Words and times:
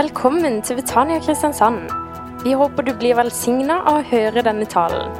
Velkommen 0.00 0.62
til 0.64 0.78
Betania 0.78 1.18
Kristiansand. 1.20 1.90
Vi 2.40 2.54
håper 2.56 2.86
du 2.86 2.92
blir 2.96 3.18
velsigna 3.18 3.82
av 3.90 3.98
å 3.98 4.04
høre 4.08 4.40
denne 4.46 4.64
talen. 4.70 5.10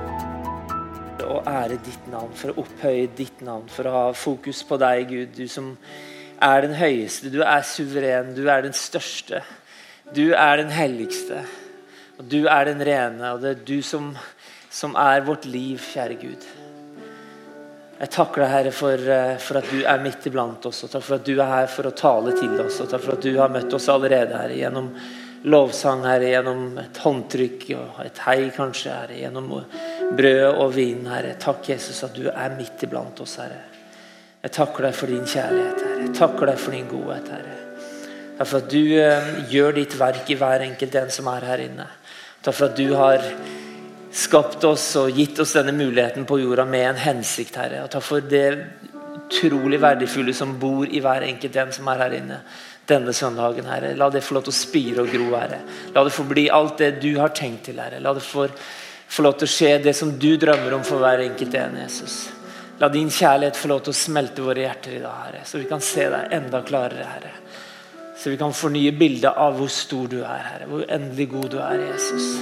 å 1.27 1.43
ære 1.45 1.77
ditt 1.84 2.06
navn, 2.09 2.30
for 2.32 2.54
å 2.54 2.62
opphøye 2.62 3.11
ditt 3.19 3.43
navn, 3.45 3.66
for 3.69 3.84
å 3.84 3.93
ha 3.93 4.06
fokus 4.16 4.62
på 4.64 4.79
deg, 4.80 5.02
Gud. 5.11 5.34
Du 5.37 5.48
som 5.48 5.74
er 6.41 6.64
den 6.64 6.79
høyeste, 6.79 7.29
du 7.29 7.43
er 7.43 7.61
suveren, 7.66 8.32
du 8.34 8.48
er 8.48 8.62
den 8.62 8.73
største. 8.73 9.43
Du 10.16 10.32
er 10.32 10.56
den 10.62 10.73
helligste, 10.73 11.45
og 12.16 12.30
du 12.33 12.47
er 12.47 12.73
den 12.73 12.80
rene, 12.80 13.34
og 13.34 13.45
det 13.45 13.51
er 13.51 13.62
du 13.74 13.83
som, 13.83 14.15
som 14.70 14.97
er 14.97 15.27
vårt 15.28 15.45
liv, 15.45 15.77
kjære 15.92 16.20
Gud. 16.24 16.48
Jeg 18.01 18.09
takker 18.14 18.41
deg, 18.41 18.48
Herre, 18.48 18.71
for, 18.73 19.09
eh, 19.12 19.35
for 19.37 19.59
at 19.61 19.66
du 19.69 19.83
er 19.84 19.98
midt 20.01 20.24
iblant 20.30 20.65
oss, 20.65 20.84
og 20.87 20.91
takk 20.91 21.02
for 21.05 21.19
at 21.19 21.27
du 21.27 21.34
er 21.34 21.51
her 21.51 21.66
for 21.69 21.84
å 21.84 21.93
tale 21.93 22.33
til 22.33 22.55
oss, 22.62 22.80
og 22.80 22.88
takk 22.88 23.02
for 23.05 23.12
at 23.19 23.27
du 23.27 23.34
har 23.37 23.52
møtt 23.52 23.74
oss 23.77 23.88
allerede, 23.93 24.33
Herre, 24.33 24.57
gjennom 24.57 24.88
lovsang, 25.45 26.07
Herre, 26.09 26.30
gjennom 26.33 26.79
et 26.80 27.01
håndtrykk 27.05 27.66
og 27.77 28.01
et 28.07 28.23
hei, 28.24 28.38
kanskje, 28.57 28.95
Herre, 28.95 29.21
gjennom 29.21 29.52
brød 30.16 30.47
og 30.48 30.73
vin, 30.73 31.05
Herre. 31.12 31.34
Takk, 31.41 31.69
Jesus, 31.74 32.02
at 32.09 32.16
du 32.16 32.30
er 32.30 32.57
midt 32.57 32.87
iblant 32.88 33.21
oss, 33.21 33.37
Herre. 33.37 33.60
Jeg 34.41 34.57
takker 34.57 34.88
deg 34.88 34.96
for 34.96 35.12
din 35.12 35.29
kjærlighet, 35.29 35.85
Herre. 35.85 36.02
Jeg 36.07 36.16
takker 36.16 36.55
deg 36.55 36.60
for 36.65 36.79
din 36.79 36.88
godhet, 36.88 37.32
Herre. 37.37 37.57
Takk 38.38 38.48
for 38.48 38.62
at 38.62 38.73
du 38.73 38.85
eh, 38.96 39.32
gjør 39.52 39.77
ditt 39.77 40.01
verk 40.01 40.32
i 40.32 40.41
hver 40.41 40.65
enkelt 40.65 40.95
en 40.96 41.12
som 41.12 41.29
er 41.29 41.45
her 41.52 41.69
inne. 41.69 41.88
Takk 42.41 42.57
for 42.57 42.71
at 42.71 42.80
du 42.80 42.95
har 42.96 43.21
skapt 44.12 44.64
oss 44.64 44.84
og 44.98 45.14
gitt 45.14 45.38
oss 45.42 45.55
denne 45.55 45.74
muligheten 45.77 46.27
på 46.27 46.41
jorda 46.41 46.64
med 46.66 46.88
en 46.88 47.02
hensikt, 47.05 47.56
Herre. 47.60 47.84
Og 47.84 47.92
takk 47.92 48.05
for 48.05 48.27
det 48.27 48.46
utrolig 49.30 49.78
verdifulle 49.80 50.34
som 50.34 50.56
bor 50.59 50.88
i 50.88 51.01
hver 51.02 51.23
enkelt 51.28 51.56
en 51.62 51.73
som 51.73 51.88
er 51.93 52.02
her 52.02 52.16
inne 52.18 52.40
denne 52.90 53.15
søndagen, 53.15 53.68
Herre. 53.70 53.95
La 53.95 54.10
det 54.10 54.24
få 54.26 54.35
lov 54.35 54.48
til 54.48 54.54
å 54.54 54.59
spire 54.59 55.04
og 55.04 55.12
gro, 55.15 55.30
Herre. 55.37 55.60
La 55.95 56.02
det 56.07 56.15
få 56.15 56.26
bli 56.26 56.48
alt 56.51 56.80
det 56.82 56.93
du 57.02 57.12
har 57.20 57.35
tenkt 57.37 57.68
til, 57.68 57.79
Herre. 57.79 58.01
La 58.02 58.15
det 58.16 58.24
få, 58.26 58.48
lov 59.23 59.38
til 59.38 59.46
å 59.46 59.54
skje 59.54 59.73
det 59.85 59.95
som 59.96 60.13
du 60.18 60.32
drømmer 60.40 60.74
om 60.74 60.85
for 60.87 61.02
hver 61.02 61.23
enkelt 61.29 61.54
en, 61.60 61.79
Jesus. 61.85 62.18
La 62.80 62.88
din 62.90 63.10
kjærlighet 63.13 63.59
få 63.60 63.70
lov 63.70 63.85
til 63.85 63.95
å 63.95 64.00
smelte 64.00 64.42
våre 64.42 64.65
hjerter 64.65 64.97
i 64.97 65.03
dag, 65.04 65.26
Herre, 65.26 65.44
så 65.47 65.60
vi 65.60 65.69
kan 65.70 65.84
se 65.84 66.09
deg 66.10 66.34
enda 66.41 66.62
klarere, 66.66 67.06
Herre. 67.15 67.34
Så 68.20 68.32
vi 68.32 68.41
kan 68.41 68.53
fornye 68.53 68.92
bildet 68.97 69.31
av 69.32 69.54
hvor 69.56 69.70
stor 69.72 70.09
du 70.10 70.19
er, 70.20 70.42
Herre. 70.44 70.66
Hvor 70.69 70.82
endelig 70.88 71.31
god 71.31 71.54
du 71.54 71.60
er, 71.62 71.87
Jesus. 71.92 72.34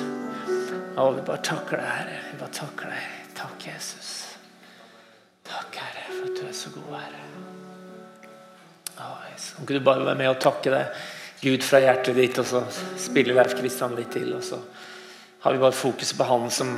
Å, 0.98 1.10
vi 1.14 1.22
bare 1.22 1.42
takker 1.46 1.78
deg, 1.78 1.88
Herre. 1.94 2.20
Vi 2.32 2.40
bare 2.40 2.56
takker 2.58 2.90
deg. 2.90 3.16
Takk, 3.38 3.68
Jesus. 3.70 4.12
Takk, 5.46 5.78
Herre, 5.78 6.08
for 6.10 6.32
at 6.32 6.40
du 6.40 6.46
er 6.48 6.56
så 6.58 6.74
god, 6.74 6.94
Herre. 6.98 7.28
Kan 9.58 9.66
ikke 9.66 9.78
du 9.78 9.84
bare 9.84 10.04
være 10.06 10.18
med 10.18 10.30
og 10.30 10.40
takke 10.42 10.70
deg, 10.70 10.98
Gud, 11.38 11.64
fra 11.66 11.80
hjertet 11.82 12.14
ditt, 12.18 12.38
og 12.38 12.46
så 12.46 12.60
spiller 12.98 13.34
Leif 13.34 13.56
Kristian 13.58 13.96
litt 13.98 14.12
til, 14.14 14.30
og 14.36 14.44
så 14.46 14.58
har 15.42 15.54
vi 15.54 15.62
bare 15.62 15.74
fokus 15.74 16.12
på 16.18 16.26
Han 16.26 16.46
som, 16.50 16.70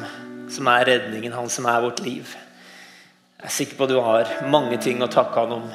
som 0.52 0.68
er 0.72 0.86
redningen, 0.88 1.32
Han 1.36 1.52
som 1.52 1.68
er 1.68 1.84
vårt 1.84 2.00
liv. 2.04 2.32
Jeg 3.36 3.48
er 3.48 3.56
sikker 3.56 3.76
på 3.76 3.84
at 3.84 3.92
du 3.92 4.00
har 4.04 4.32
mange 4.52 4.80
ting 4.80 5.04
å 5.04 5.12
takke 5.12 5.44
han 5.44 5.54
om. 5.60 5.68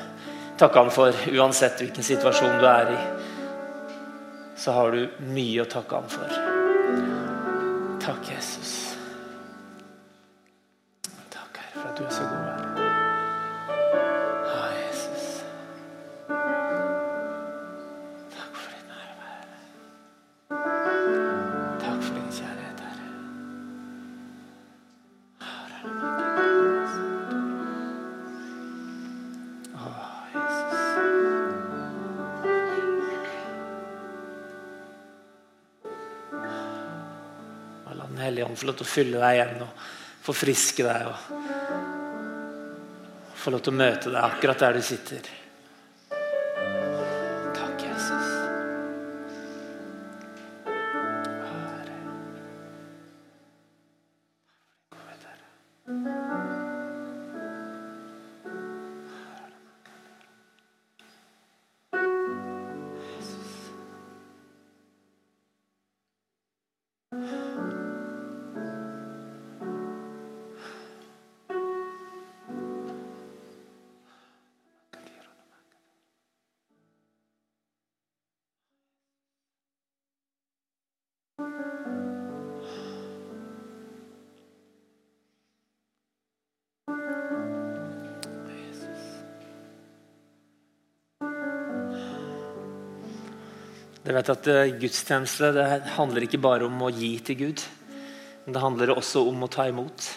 Takke 0.58 0.82
han 0.82 0.94
for 0.94 1.14
uansett 1.34 1.82
hvilken 1.82 2.06
situasjon 2.06 2.60
du 2.62 2.68
er 2.70 2.94
i. 2.94 3.00
Så 4.58 4.74
har 4.74 4.94
du 4.94 5.26
mye 5.30 5.66
å 5.66 5.70
takke 5.70 6.02
han 6.02 6.14
for. 6.14 6.55
Takk, 8.06 8.22
Jesus. 8.22 8.96
Takk, 11.32 11.58
Herre, 11.58 11.82
for 11.82 11.90
at 11.90 11.98
du 11.98 12.06
Og 38.56 38.64
La 38.64 38.72
Den 38.72 38.72
hellige 38.72 38.72
ånd 38.72 38.72
få 38.72 38.72
lov 38.72 38.76
til 38.76 38.86
å 38.86 38.94
fylle 38.96 39.20
deg 39.20 39.34
igjen 39.36 39.62
og 39.66 39.72
forfriske 40.26 40.84
deg. 40.84 41.02
og 41.08 41.16
Få 43.36 43.52
lov 43.52 43.62
til 43.62 43.74
å 43.74 43.80
møte 43.82 44.10
deg 44.14 44.22
akkurat 44.24 44.60
der 44.60 44.74
du 44.74 44.82
sitter. 44.82 45.45
Dere 94.06 94.20
vet 94.20 94.28
at 94.36 94.48
eh, 94.54 94.76
Gudstjeneste 94.78 95.48
det 95.56 95.64
handler 95.96 96.28
ikke 96.28 96.38
bare 96.38 96.68
om 96.68 96.78
å 96.86 96.92
gi 96.94 97.16
til 97.26 97.40
Gud, 97.40 97.62
men 98.46 98.54
det 98.54 98.62
handler 98.62 98.92
også 98.94 99.24
om 99.26 99.40
å 99.42 99.50
ta 99.50 99.64
imot. 99.66 100.10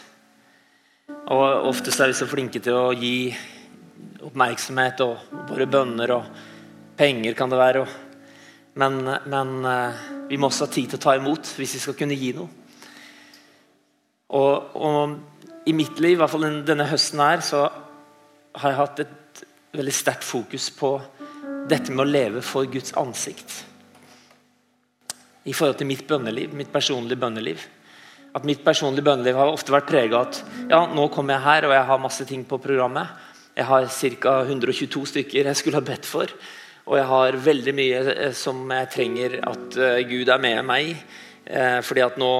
Og 1.33 1.71
Oftest 1.71 2.03
er 2.05 2.11
vi 2.11 2.19
så 2.19 2.29
flinke 2.29 2.61
til 2.61 2.77
å 2.77 2.91
gi 2.93 3.33
oppmerksomhet 4.29 5.01
og 5.07 5.31
våre 5.49 5.65
bønner 5.73 6.13
og 6.19 6.29
penger, 6.99 7.33
kan 7.39 7.49
det 7.49 7.61
være. 7.63 7.87
Men, 8.77 8.99
men 9.25 9.55
eh, 9.71 10.05
vi 10.29 10.37
må 10.37 10.51
også 10.51 10.69
ha 10.69 10.75
tid 10.75 10.93
til 10.93 11.01
å 11.01 11.05
ta 11.07 11.17
imot 11.17 11.55
hvis 11.57 11.79
vi 11.79 11.83
skal 11.87 11.97
kunne 12.03 12.21
gi 12.21 12.35
noe. 12.37 12.53
Og, 14.37 14.77
og 14.77 15.65
i 15.65 15.73
mitt 15.73 15.97
liv, 16.05 16.19
i 16.19 16.21
hvert 16.21 16.35
fall 16.35 16.45
denne 16.69 16.91
høsten 16.93 17.25
her, 17.25 17.41
så 17.41 17.65
har 18.53 18.69
jeg 18.69 18.81
hatt 18.83 19.03
et 19.07 19.43
veldig 19.81 19.97
sterkt 19.97 20.29
fokus 20.29 20.69
på 20.77 20.93
dette 21.73 21.89
med 21.89 22.05
å 22.05 22.11
leve 22.13 22.45
for 22.45 22.69
Guds 22.69 22.93
ansikt 23.01 23.63
i 25.49 25.55
forhold 25.57 25.79
til 25.81 25.89
mitt 25.89 26.05
bønneliv, 26.09 26.53
mitt 26.57 26.73
personlige 26.73 27.21
bønneliv. 27.21 27.65
At 28.37 28.45
mitt 28.45 28.61
personlige 28.65 29.07
bønneliv 29.07 29.39
har 29.41 29.51
ofte 29.51 29.73
vært 29.73 29.89
prega 29.89 30.21
av 30.21 30.29
at 30.29 30.41
ja, 30.69 30.83
nå 30.93 31.09
kommer 31.13 31.39
jeg 31.39 31.47
her 31.47 31.67
og 31.69 31.75
jeg 31.75 31.89
har 31.91 32.03
masse 32.03 32.27
ting 32.29 32.45
på 32.49 32.61
programmet. 32.61 33.09
Jeg 33.57 33.67
har 33.67 33.89
ca. 33.89 34.35
122 34.45 35.07
stykker 35.15 35.49
jeg 35.49 35.59
skulle 35.59 35.81
ha 35.81 35.87
bedt 35.87 36.07
for. 36.07 36.31
Og 36.89 36.97
jeg 36.97 37.09
har 37.11 37.41
veldig 37.45 37.75
mye 37.77 38.03
eh, 38.15 38.35
som 38.37 38.61
jeg 38.73 38.93
trenger 38.93 39.39
at 39.49 39.81
eh, 39.81 40.05
Gud 40.09 40.29
er 40.33 40.45
med 40.45 40.61
meg 40.69 40.93
i. 40.93 40.95
Eh, 41.49 41.81
fordi 41.85 42.05
at 42.05 42.21
nå, 42.21 42.31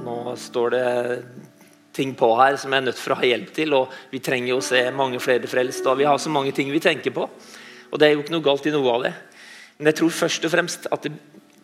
nå 0.00 0.16
står 0.40 0.74
det 0.74 0.88
ting 1.98 2.12
på 2.18 2.28
her 2.38 2.58
som 2.60 2.72
jeg 2.72 2.82
er 2.82 2.88
nødt 2.90 3.00
for 3.00 3.14
å 3.14 3.20
ha 3.20 3.28
hjelp 3.28 3.54
til. 3.56 3.76
Og 3.78 3.94
vi 4.12 4.20
trenger 4.24 4.52
jo 4.52 4.60
å 4.60 4.68
se 4.68 4.82
mange 4.96 5.20
flere 5.22 5.50
frelst. 5.50 5.86
Og 5.88 6.00
vi 6.00 6.08
har 6.08 6.20
så 6.20 6.32
mange 6.32 6.52
ting 6.56 6.72
vi 6.72 6.82
tenker 6.82 7.14
på. 7.14 7.28
Og 7.88 8.00
det 8.00 8.08
er 8.08 8.16
jo 8.16 8.24
ikke 8.24 8.36
noe 8.36 8.48
galt 8.50 8.68
i 8.68 8.74
noe 8.74 8.96
av 8.96 9.06
det. 9.06 9.14
Men 9.78 9.92
jeg 9.92 10.00
tror 10.00 10.14
først 10.14 10.46
og 10.46 10.50
fremst 10.50 10.88
at 10.90 11.04
det, 11.06 11.12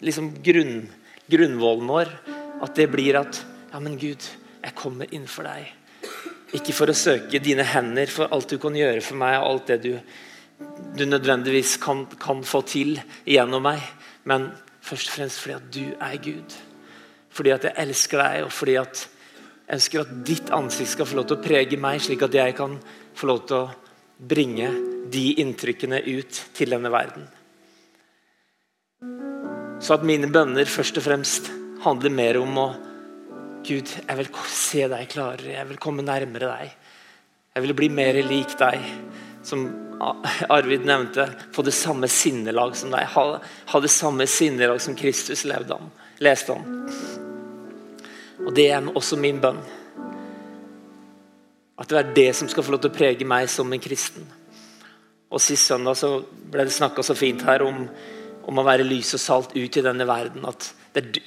liksom 0.05 0.31
grunn, 0.45 0.85
grunnvollen 1.31 1.91
vår 1.91 2.13
at 2.63 2.77
det 2.79 2.91
blir 2.93 3.19
at 3.21 3.43
Ja, 3.75 3.81
men 3.83 3.97
Gud, 3.99 4.23
jeg 4.63 4.75
kommer 4.79 5.11
innenfor 5.11 5.49
deg. 5.49 5.73
Ikke 6.55 6.71
for 6.77 6.87
å 6.87 6.95
søke 6.95 7.41
dine 7.43 7.65
hender 7.67 8.07
for 8.07 8.31
alt 8.31 8.53
du 8.53 8.61
kan 8.63 8.77
gjøre 8.79 9.01
for 9.03 9.19
meg, 9.19 9.41
og 9.41 9.49
alt 9.49 9.73
det 9.73 9.79
du, 9.83 9.89
du 10.95 11.03
nødvendigvis 11.09 11.73
kan, 11.83 12.05
kan 12.23 12.45
få 12.47 12.63
til 12.71 12.95
gjennom 13.27 13.67
meg, 13.67 13.83
men 14.31 14.53
først 14.79 15.11
og 15.11 15.17
fremst 15.17 15.43
fordi 15.43 15.57
at 15.57 15.67
du 15.75 15.83
er 16.07 16.17
Gud. 16.23 16.57
Fordi 17.35 17.51
at 17.57 17.67
jeg 17.67 17.79
elsker 17.83 18.23
deg, 18.23 18.47
og 18.47 18.55
fordi 18.55 18.79
at 18.79 19.03
jeg 19.03 19.81
ønsker 19.81 20.05
at 20.05 20.17
ditt 20.31 20.55
ansikt 20.55 20.95
skal 20.95 21.11
få 21.11 21.19
lov 21.19 21.27
til 21.33 21.41
å 21.41 21.47
prege 21.51 21.83
meg, 21.83 21.99
slik 22.05 22.23
at 22.23 22.39
jeg 22.39 22.55
kan 22.63 22.79
få 23.19 23.33
lov 23.33 23.47
til 23.49 23.59
å 23.59 23.73
bringe 24.23 24.71
de 25.11 25.33
inntrykkene 25.43 25.99
ut 26.15 26.45
til 26.55 26.79
denne 26.79 26.95
verden. 26.95 27.27
Så 29.85 29.99
at 29.99 30.05
mine 30.07 30.31
bønner 30.33 30.65
først 30.65 30.97
og 30.97 31.05
fremst 31.05 31.51
handler 31.85 32.13
mer 32.13 32.41
om 32.41 32.57
å 32.57 32.69
Gud, 33.65 33.89
jeg 33.89 34.17
vil 34.19 34.29
se 34.53 34.83
deg 34.93 35.09
klarere, 35.09 35.55
jeg 35.55 35.69
vil 35.71 35.81
komme 35.81 36.05
nærmere 36.05 36.51
deg. 36.51 36.73
Jeg 37.55 37.65
vil 37.65 37.77
bli 37.77 37.89
mer 37.93 38.19
lik 38.27 38.53
deg. 38.61 38.81
som 39.45 39.63
Arvid 40.49 40.85
nevnte, 40.85 41.29
få 41.53 41.63
det 41.63 41.73
samme 41.77 42.09
sinnelag 42.09 42.77
som 42.77 42.91
deg. 42.93 43.05
Ha, 43.13 43.25
ha 43.41 43.81
det 43.81 43.91
samme 43.93 44.27
sinnelag 44.27 44.81
som 44.81 44.97
Kristus 44.97 45.45
levde 45.45 45.77
om, 45.77 45.91
leste 46.19 46.53
om. 46.53 46.65
Og 48.45 48.55
Det 48.55 48.71
er 48.71 48.89
også 48.89 49.17
min 49.17 49.41
bønn. 49.41 49.61
At 51.79 51.89
det 51.89 51.99
er 51.99 52.13
det 52.17 52.31
som 52.37 52.49
skal 52.49 52.65
få 52.65 52.73
lov 52.73 52.85
til 52.85 52.93
å 52.93 52.97
prege 52.97 53.29
meg 53.29 53.49
som 53.53 53.73
en 53.73 53.85
kristen. 53.85 54.25
Og 55.31 55.41
Sist 55.41 55.69
søndag 55.69 55.97
så 56.01 56.19
ble 56.25 56.65
det 56.65 56.73
snakka 56.73 57.03
så 57.03 57.17
fint 57.17 57.43
her 57.45 57.65
om, 57.65 57.89
om, 58.49 58.59
å 58.61 58.67
være 58.67 58.87
lys 58.87 59.15
og 59.17 59.23
salt 59.23 59.55
ut 59.57 59.79
i 59.79 59.85
denne 59.85 60.07
verden. 60.09 60.45
At 60.49 60.71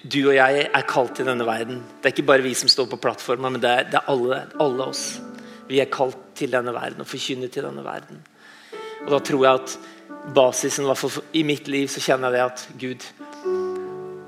du 0.03 0.19
og 0.27 0.35
jeg 0.35 0.63
er 0.67 0.87
kalt 0.87 1.17
til 1.17 1.27
denne 1.27 1.47
verden. 1.47 1.81
Det 1.99 2.09
er 2.09 2.15
ikke 2.15 2.29
bare 2.29 2.45
vi 2.45 2.53
som 2.57 2.71
står 2.71 2.89
på 2.91 3.01
plattforma, 3.03 3.51
men 3.51 3.63
det 3.63 3.71
er, 3.71 3.89
det 3.91 3.99
er 3.99 4.11
alle, 4.13 4.41
alle, 4.63 4.87
oss. 4.87 5.05
Vi 5.67 5.81
er 5.83 5.91
kalt 5.91 6.19
til 6.37 6.53
denne 6.53 6.73
verden 6.75 7.03
og 7.03 7.09
forkynner 7.09 7.51
til 7.51 7.67
denne 7.67 7.83
verden. 7.85 8.21
Og 9.05 9.11
Da 9.13 9.19
tror 9.23 9.45
jeg 9.45 9.61
at 9.61 9.77
basisen, 10.35 10.87
i 11.33 11.43
mitt 11.47 11.67
liv, 11.67 11.89
så 11.91 12.03
kjenner 12.03 12.31
jeg 12.31 12.37
det 12.37 12.45
at 12.45 12.65
Gud, 12.79 13.09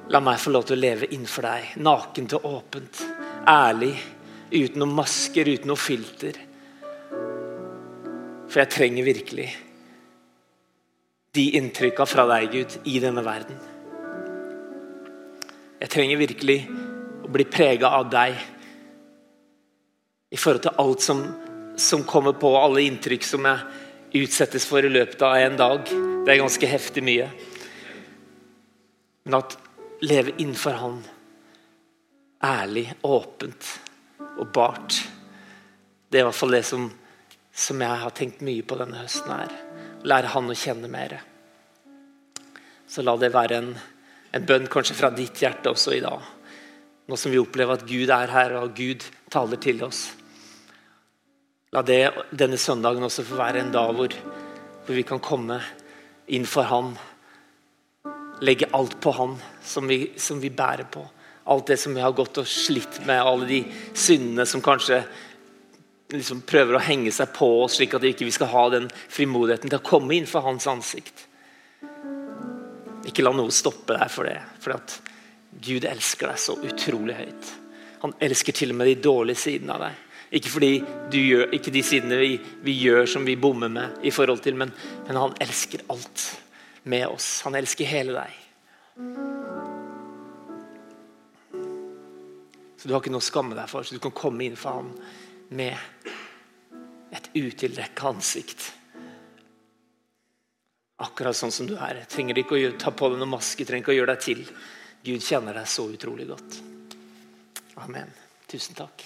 la 0.09 0.21
meg 0.23 0.41
få 0.41 0.51
lov 0.51 0.67
til 0.67 0.79
å 0.79 0.81
leve 0.81 1.09
innenfor 1.11 1.47
deg. 1.47 1.73
Nakent 1.85 2.35
og 2.39 2.51
åpent. 2.51 3.01
Ærlig. 3.47 3.93
Uten 4.49 4.81
noen 4.81 4.95
masker, 4.97 5.47
uten 5.47 5.69
noe 5.69 5.79
filter. 5.79 6.37
For 8.49 8.63
jeg 8.63 8.73
trenger 8.73 9.05
virkelig 9.05 9.49
de 11.35 11.49
inntrykka 11.57 12.05
fra 12.09 12.25
deg, 12.29 12.51
Gud, 12.53 12.77
i 12.89 12.99
denne 13.01 13.23
verden. 13.25 13.59
Jeg 15.79 15.91
trenger 15.93 16.19
virkelig 16.19 16.57
å 17.23 17.29
bli 17.31 17.45
prega 17.47 17.91
av 17.99 18.09
deg 18.11 18.39
i 20.29 20.37
forhold 20.37 20.65
til 20.65 20.81
alt 20.81 21.05
som, 21.05 21.21
som 21.79 22.03
kommer 22.07 22.35
på, 22.37 22.51
alle 22.57 22.83
inntrykk 22.85 23.25
som 23.25 23.45
jeg 23.47 24.23
utsettes 24.23 24.65
for 24.67 24.85
i 24.85 24.91
løpet 24.91 25.21
av 25.25 25.37
en 25.37 25.57
dag. 25.59 25.85
Det 26.25 26.33
er 26.33 26.41
ganske 26.41 26.69
heftig 26.69 27.05
mye. 27.05 27.29
Men 29.25 29.39
at 29.39 29.55
leve 30.01 30.33
innenfor 30.37 30.77
Han, 30.81 30.99
ærlig, 32.43 32.87
åpent 33.03 33.73
og 34.39 34.47
bart, 34.55 34.95
det 36.09 36.19
er 36.19 36.23
i 36.23 36.27
hvert 36.29 36.39
fall 36.39 36.55
det 36.55 36.63
som, 36.65 36.87
som 37.53 37.81
jeg 37.83 38.03
har 38.03 38.15
tenkt 38.17 38.41
mye 38.45 38.65
på 38.65 38.77
denne 38.79 39.03
høsten. 39.03 39.29
her. 39.29 39.88
Lære 40.07 40.31
Han 40.35 40.51
å 40.51 40.57
kjenne 40.57 40.87
mer. 40.91 41.17
Så 42.89 43.03
la 43.05 43.15
det 43.19 43.33
være 43.33 43.57
en, 43.59 43.73
en 44.33 44.45
bønn 44.45 44.69
kanskje 44.71 44.95
fra 44.97 45.11
ditt 45.13 45.41
hjerte 45.43 45.73
også 45.73 45.97
i 45.97 46.03
dag. 46.03 46.23
Nå 47.09 47.17
som 47.17 47.33
vi 47.33 47.41
opplever 47.41 47.75
at 47.75 47.87
Gud 47.89 48.11
er 48.13 48.31
her, 48.31 48.55
og 48.61 48.75
Gud 48.77 49.05
taler 49.33 49.59
til 49.61 49.83
oss. 49.85 50.07
La 51.73 51.83
det 51.85 52.01
denne 52.33 52.57
søndagen 52.57 53.05
også 53.05 53.25
få 53.27 53.37
være 53.37 53.61
en 53.61 53.71
dag 53.73 53.93
hvor, 53.93 54.13
hvor 54.85 54.95
vi 54.97 55.05
kan 55.05 55.21
komme 55.21 55.59
inn 56.33 56.45
for 56.49 56.69
Han. 56.69 56.95
Legge 58.45 58.69
alt 58.73 58.97
på 59.01 59.13
Han 59.17 59.35
som 59.65 59.89
vi, 59.89 60.13
som 60.17 60.41
vi, 60.41 60.49
bærer 60.49 60.87
på. 60.89 61.03
Alt 61.49 61.69
det 61.69 61.79
som 61.81 61.93
vi 61.97 62.01
har 62.01 62.13
gått 62.17 62.37
og 62.41 62.49
slitt 62.49 63.01
med, 63.05 63.21
alle 63.21 63.49
de 63.49 63.63
syndene 63.97 64.45
som 64.49 64.61
kanskje 64.65 65.03
liksom 66.13 66.41
prøver 66.47 66.77
å 66.77 66.81
henge 66.83 67.11
seg 67.13 67.31
på 67.35 67.47
oss, 67.63 67.77
slik 67.77 67.93
at 67.93 68.03
vi 68.03 68.13
ikke 68.15 68.29
skal 68.33 68.49
ha 68.53 68.65
den 68.73 68.89
frimodigheten 68.89 69.69
til 69.69 69.79
å 69.79 69.85
komme 69.85 70.15
inn 70.17 70.27
for 70.29 70.45
Hans 70.45 70.67
ansikt. 70.69 71.27
Ikke 73.09 73.25
la 73.25 73.33
noe 73.35 73.53
stoppe 73.53 73.97
deg 73.97 74.11
for 74.13 74.29
det. 74.29 74.37
For 74.61 74.75
at 74.75 74.99
Gud 75.61 75.85
elsker 75.87 76.31
deg 76.31 76.41
så 76.41 76.57
utrolig 76.65 77.17
høyt. 77.17 77.53
Han 78.03 78.13
elsker 78.23 78.55
til 78.55 78.73
og 78.73 78.79
med 78.79 78.89
de 78.89 78.99
dårlige 79.03 79.43
sidene 79.43 79.75
av 79.75 79.85
deg. 79.87 80.05
Ikke 80.39 80.51
fordi 80.53 80.73
du 81.09 81.17
gjør, 81.17 81.47
ikke 81.57 81.73
de 81.73 81.81
sidene 81.85 82.19
vi, 82.21 82.35
vi 82.61 82.75
gjør 82.83 83.09
som 83.09 83.25
vi 83.25 83.37
bommer 83.39 83.71
med, 83.73 83.97
i 84.05 84.13
forhold 84.13 84.43
til, 84.45 84.57
men, 84.59 84.71
men, 85.07 85.17
han 85.17 85.33
elsker 85.41 85.87
alt 85.89 86.25
med 86.89 87.07
oss. 87.09 87.39
Han 87.47 87.57
elsker 87.57 87.89
hele 87.89 88.13
deg. 88.13 88.35
Så 92.79 92.87
Du 92.87 92.93
har 92.93 93.01
ikke 93.01 93.11
noe 93.11 93.25
å 93.25 93.25
skamme 93.25 93.57
deg 93.57 93.67
for, 93.71 93.83
så 93.83 93.97
du 93.97 94.03
kan 94.03 94.15
komme 94.15 94.45
inn 94.45 94.59
for 94.59 94.79
ham 94.79 94.93
med 95.49 95.77
et 97.15 97.29
utildekka 97.33 98.11
ansikt. 98.13 98.71
Akkurat 100.99 101.37
sånn 101.37 101.53
som 101.53 101.69
du 101.69 101.77
er. 101.79 102.03
Trenger 102.11 102.41
ikke 102.41 102.57
å 102.57 102.73
ta 102.79 102.91
på 102.91 103.09
deg 103.11 103.21
noen 103.21 103.37
maske, 103.37 103.65
trenger 103.65 103.85
ikke 103.85 103.95
å 103.95 103.99
gjøre 104.01 104.15
deg 104.15 104.25
til. 104.25 104.43
Gud 105.05 105.23
kjenner 105.23 105.55
deg 105.55 105.69
så 105.71 105.87
utrolig 105.87 106.27
godt. 106.27 106.59
Amen. 107.79 108.11
Tusen 108.49 108.75
takk. 108.75 109.05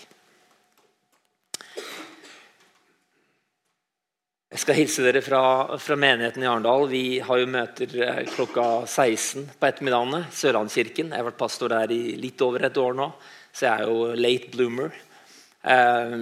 Jeg 4.53 4.61
skal 4.61 4.77
hilse 4.77 5.01
dere 5.01 5.21
fra, 5.25 5.43
fra, 5.81 5.95
menigheten 5.97 6.43
i 6.43 6.49
Arendal. 6.49 6.83
Vi 6.89 7.05
har 7.25 7.39
jo 7.41 7.47
møter 7.49 7.95
eh, 8.05 8.19
klokka 8.35 8.85
16 8.85 9.47
på 9.57 9.65
ettermiddagene. 9.65 10.27
Sørlandskirken. 10.29 11.09
Jeg 11.09 11.23
har 11.23 11.25
vært 11.25 11.39
pastor 11.39 11.73
der 11.73 11.93
i 11.93 12.13
litt 12.21 12.41
over 12.45 12.67
et 12.67 12.77
år 12.77 12.93
nå, 12.99 13.07
så 13.49 13.65
jeg 13.65 13.73
er 13.73 13.89
jo 13.89 14.11
late 14.13 14.51
bloomer. 14.53 14.93
Eh, 15.63 16.17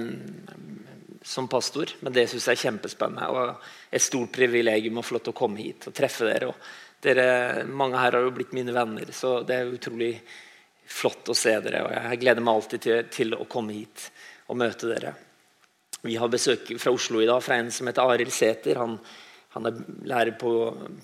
som 1.21 1.47
pastor, 1.47 1.89
men 1.99 2.13
det 2.13 2.27
syns 2.29 2.47
jeg 2.49 2.57
er 2.57 2.63
kjempespennende. 2.65 3.27
Og 3.29 3.93
et 3.93 4.03
stort 4.03 4.31
privilegium 4.33 4.99
å 4.99 5.05
få 5.05 5.17
lov 5.17 5.25
til 5.25 5.35
å 5.35 5.37
komme 5.37 5.61
hit 5.61 5.87
og 5.89 5.95
treffe 5.97 6.27
dere. 6.27 6.49
Og 6.49 7.01
dere 7.01 7.65
mange 7.69 7.99
her 8.01 8.17
har 8.17 8.25
jo 8.25 8.33
blitt 8.35 8.55
mine 8.57 8.73
venner, 8.75 9.11
så 9.13 9.39
det 9.45 9.57
er 9.57 9.73
utrolig 9.73 10.13
flott 10.91 11.29
å 11.31 11.37
se 11.37 11.53
dere. 11.63 11.83
Og 11.85 11.93
jeg 11.93 12.21
gleder 12.23 12.45
meg 12.45 12.57
alltid 12.57 12.85
til, 12.85 13.03
til 13.13 13.37
å 13.37 13.49
komme 13.49 13.77
hit 13.77 14.07
og 14.49 14.59
møte 14.61 14.89
dere. 14.89 15.13
Vi 16.01 16.17
har 16.17 16.31
besøk 16.33 16.73
fra 16.81 16.93
Oslo 16.93 17.21
i 17.21 17.29
dag 17.29 17.43
fra 17.45 17.59
en 17.61 17.69
som 17.73 17.89
heter 17.89 18.09
Arild 18.09 18.33
Sæther. 18.33 18.81
Han, 18.81 18.97
han, 19.53 19.69
er 19.69 19.81
lærer 20.09 20.33
på, 20.41 20.55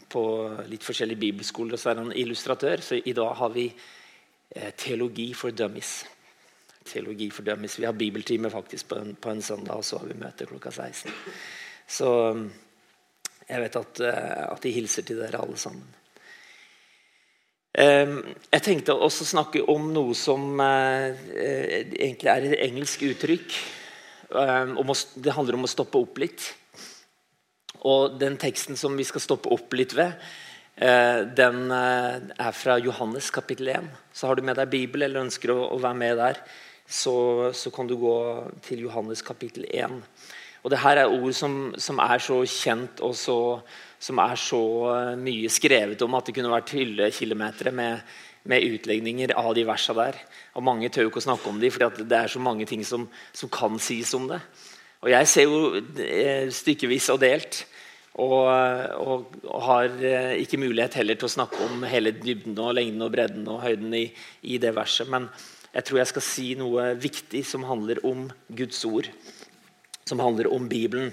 på, 0.10 0.24
litt 0.72 0.86
forskjellige 0.86 1.22
bibelskoler, 1.22 1.78
og 1.78 1.82
så 1.82 1.94
er 1.94 2.02
han 2.02 2.14
illustratør. 2.26 2.82
Så 2.82 2.98
i 2.98 3.14
dag 3.18 3.38
har 3.38 3.54
vi 3.54 3.70
eh, 3.70 4.72
teologi 4.74 5.30
for 5.38 5.54
dummies 5.54 6.00
teologi 6.88 7.30
fordømmes. 7.34 7.80
Vi 7.80 7.86
har 7.88 7.98
bibeltime 7.98 8.52
faktisk 8.54 8.90
på 8.92 9.02
en, 9.02 9.16
på 9.16 9.32
en, 9.32 9.42
søndag, 9.42 9.78
og 9.78 9.86
så 9.86 10.02
har 10.02 10.10
vi 10.10 10.20
møte 10.20 10.48
klokka 10.50 10.72
16. 10.72 11.14
Så 11.88 12.10
um, 12.36 12.48
jeg 13.48 13.64
vet 13.64 13.80
at, 13.80 14.02
uh, 14.04 14.44
at 14.52 14.64
de 14.64 14.74
hilser 14.76 15.08
til 15.08 15.22
dere 15.22 15.40
alle 15.40 15.58
sammen. 15.60 15.88
Um, 17.78 18.20
jeg 18.52 18.64
tenkte 18.66 18.96
også 18.96 19.24
å 19.24 19.32
snakke 19.32 19.62
om 19.72 19.92
noe 19.94 20.16
som 20.18 20.60
uh, 20.60 21.14
egentlig 21.38 22.32
er 22.34 22.48
et 22.50 22.64
engelsk 22.68 23.06
uttrykk. 23.08 23.60
Um, 24.34 24.76
det 25.24 25.36
handler 25.36 25.60
om 25.60 25.68
å 25.68 25.72
stoppe 25.72 26.02
opp 26.02 26.20
litt. 26.20 26.50
Og 27.88 28.18
den 28.20 28.36
teksten 28.42 28.76
som 28.80 28.98
vi 28.98 29.06
skal 29.08 29.24
stoppe 29.24 29.54
opp 29.54 29.76
litt 29.78 29.94
ved, 29.96 30.18
den 30.78 31.72
er 31.74 32.54
fra 32.54 32.76
Johannes 32.82 33.30
kapittel 33.34 33.70
1. 33.72 33.86
Så 34.14 34.28
har 34.28 34.38
du 34.38 34.44
med 34.46 34.58
deg 34.60 34.70
Bibel 34.70 35.06
eller 35.06 35.24
ønsker 35.24 35.54
å 35.54 35.78
være 35.82 35.98
med 35.98 36.20
der, 36.20 36.42
så, 36.88 37.52
så, 37.52 37.72
kan 37.72 37.88
du 37.88 37.98
gå 38.00 38.18
til 38.64 38.86
Johannes 38.88 39.22
kapittel 39.22 39.66
1. 39.68 40.00
Og 40.64 40.72
det 40.72 40.80
her 40.80 41.02
er 41.02 41.12
ord 41.12 41.34
som, 41.36 41.74
som 41.80 42.00
er 42.04 42.22
så 42.24 42.40
kjent 42.48 43.02
og 43.04 43.14
så, 43.16 43.38
som 44.00 44.22
er 44.24 44.40
så 44.40 44.62
eh, 44.94 45.12
mye 45.20 45.52
skrevet 45.52 46.02
om 46.04 46.16
at 46.18 46.28
det 46.28 46.38
kunne 46.38 46.52
vært 46.52 46.74
hyllekilometer 46.76 47.72
med, 47.76 48.02
med 48.48 48.66
utlegninger 48.72 49.36
av 49.38 49.52
de 49.56 49.66
versene 49.68 50.08
der. 50.08 50.22
Og 50.56 50.66
Mange 50.68 50.90
tør 50.90 51.08
jo 51.08 51.12
ikke 51.12 51.24
å 51.24 51.28
snakke 51.28 51.52
om 51.52 51.60
dem, 51.62 51.74
for 51.76 51.92
det 52.00 52.20
er 52.20 52.32
så 52.32 52.42
mange 52.44 52.68
ting 52.70 52.86
som, 52.88 53.06
som, 53.36 53.52
kan 53.52 53.76
sies 53.80 54.14
om 54.18 54.30
det. 54.32 54.40
Og 55.04 55.12
Jeg 55.12 55.32
ser 55.32 55.52
jo 55.52 55.60
eh, 56.04 56.48
stykkevis 56.52 57.12
og 57.14 57.20
delt. 57.24 57.66
Og, 58.18 58.48
og, 58.98 59.36
og, 59.46 59.60
har 59.62 59.92
eh, 60.02 60.40
ikke 60.42 60.58
mulighet 60.58 60.96
heller 60.98 61.20
til 61.20 61.28
å 61.28 61.36
snakke 61.36 61.60
om 61.68 61.84
hele 61.86 62.16
dybden 62.16 62.56
og 62.58 62.74
lengden 62.74 63.04
og 63.06 63.12
bredden 63.14 63.46
og 63.54 63.62
høyden 63.62 63.94
i, 63.94 64.08
i 64.42 64.58
det 64.58 64.72
verset. 64.74 65.06
Men, 65.14 65.28
jeg 65.78 65.86
tror 65.86 66.00
jeg 66.02 66.10
skal 66.10 66.24
si 66.26 66.48
noe 66.58 66.88
viktig 66.98 67.44
som 67.46 67.66
handler 67.70 68.00
om 68.08 68.24
Guds 68.50 68.80
ord. 68.90 69.12
Som 70.10 70.24
handler 70.24 70.50
om 70.50 70.66
Bibelen, 70.72 71.12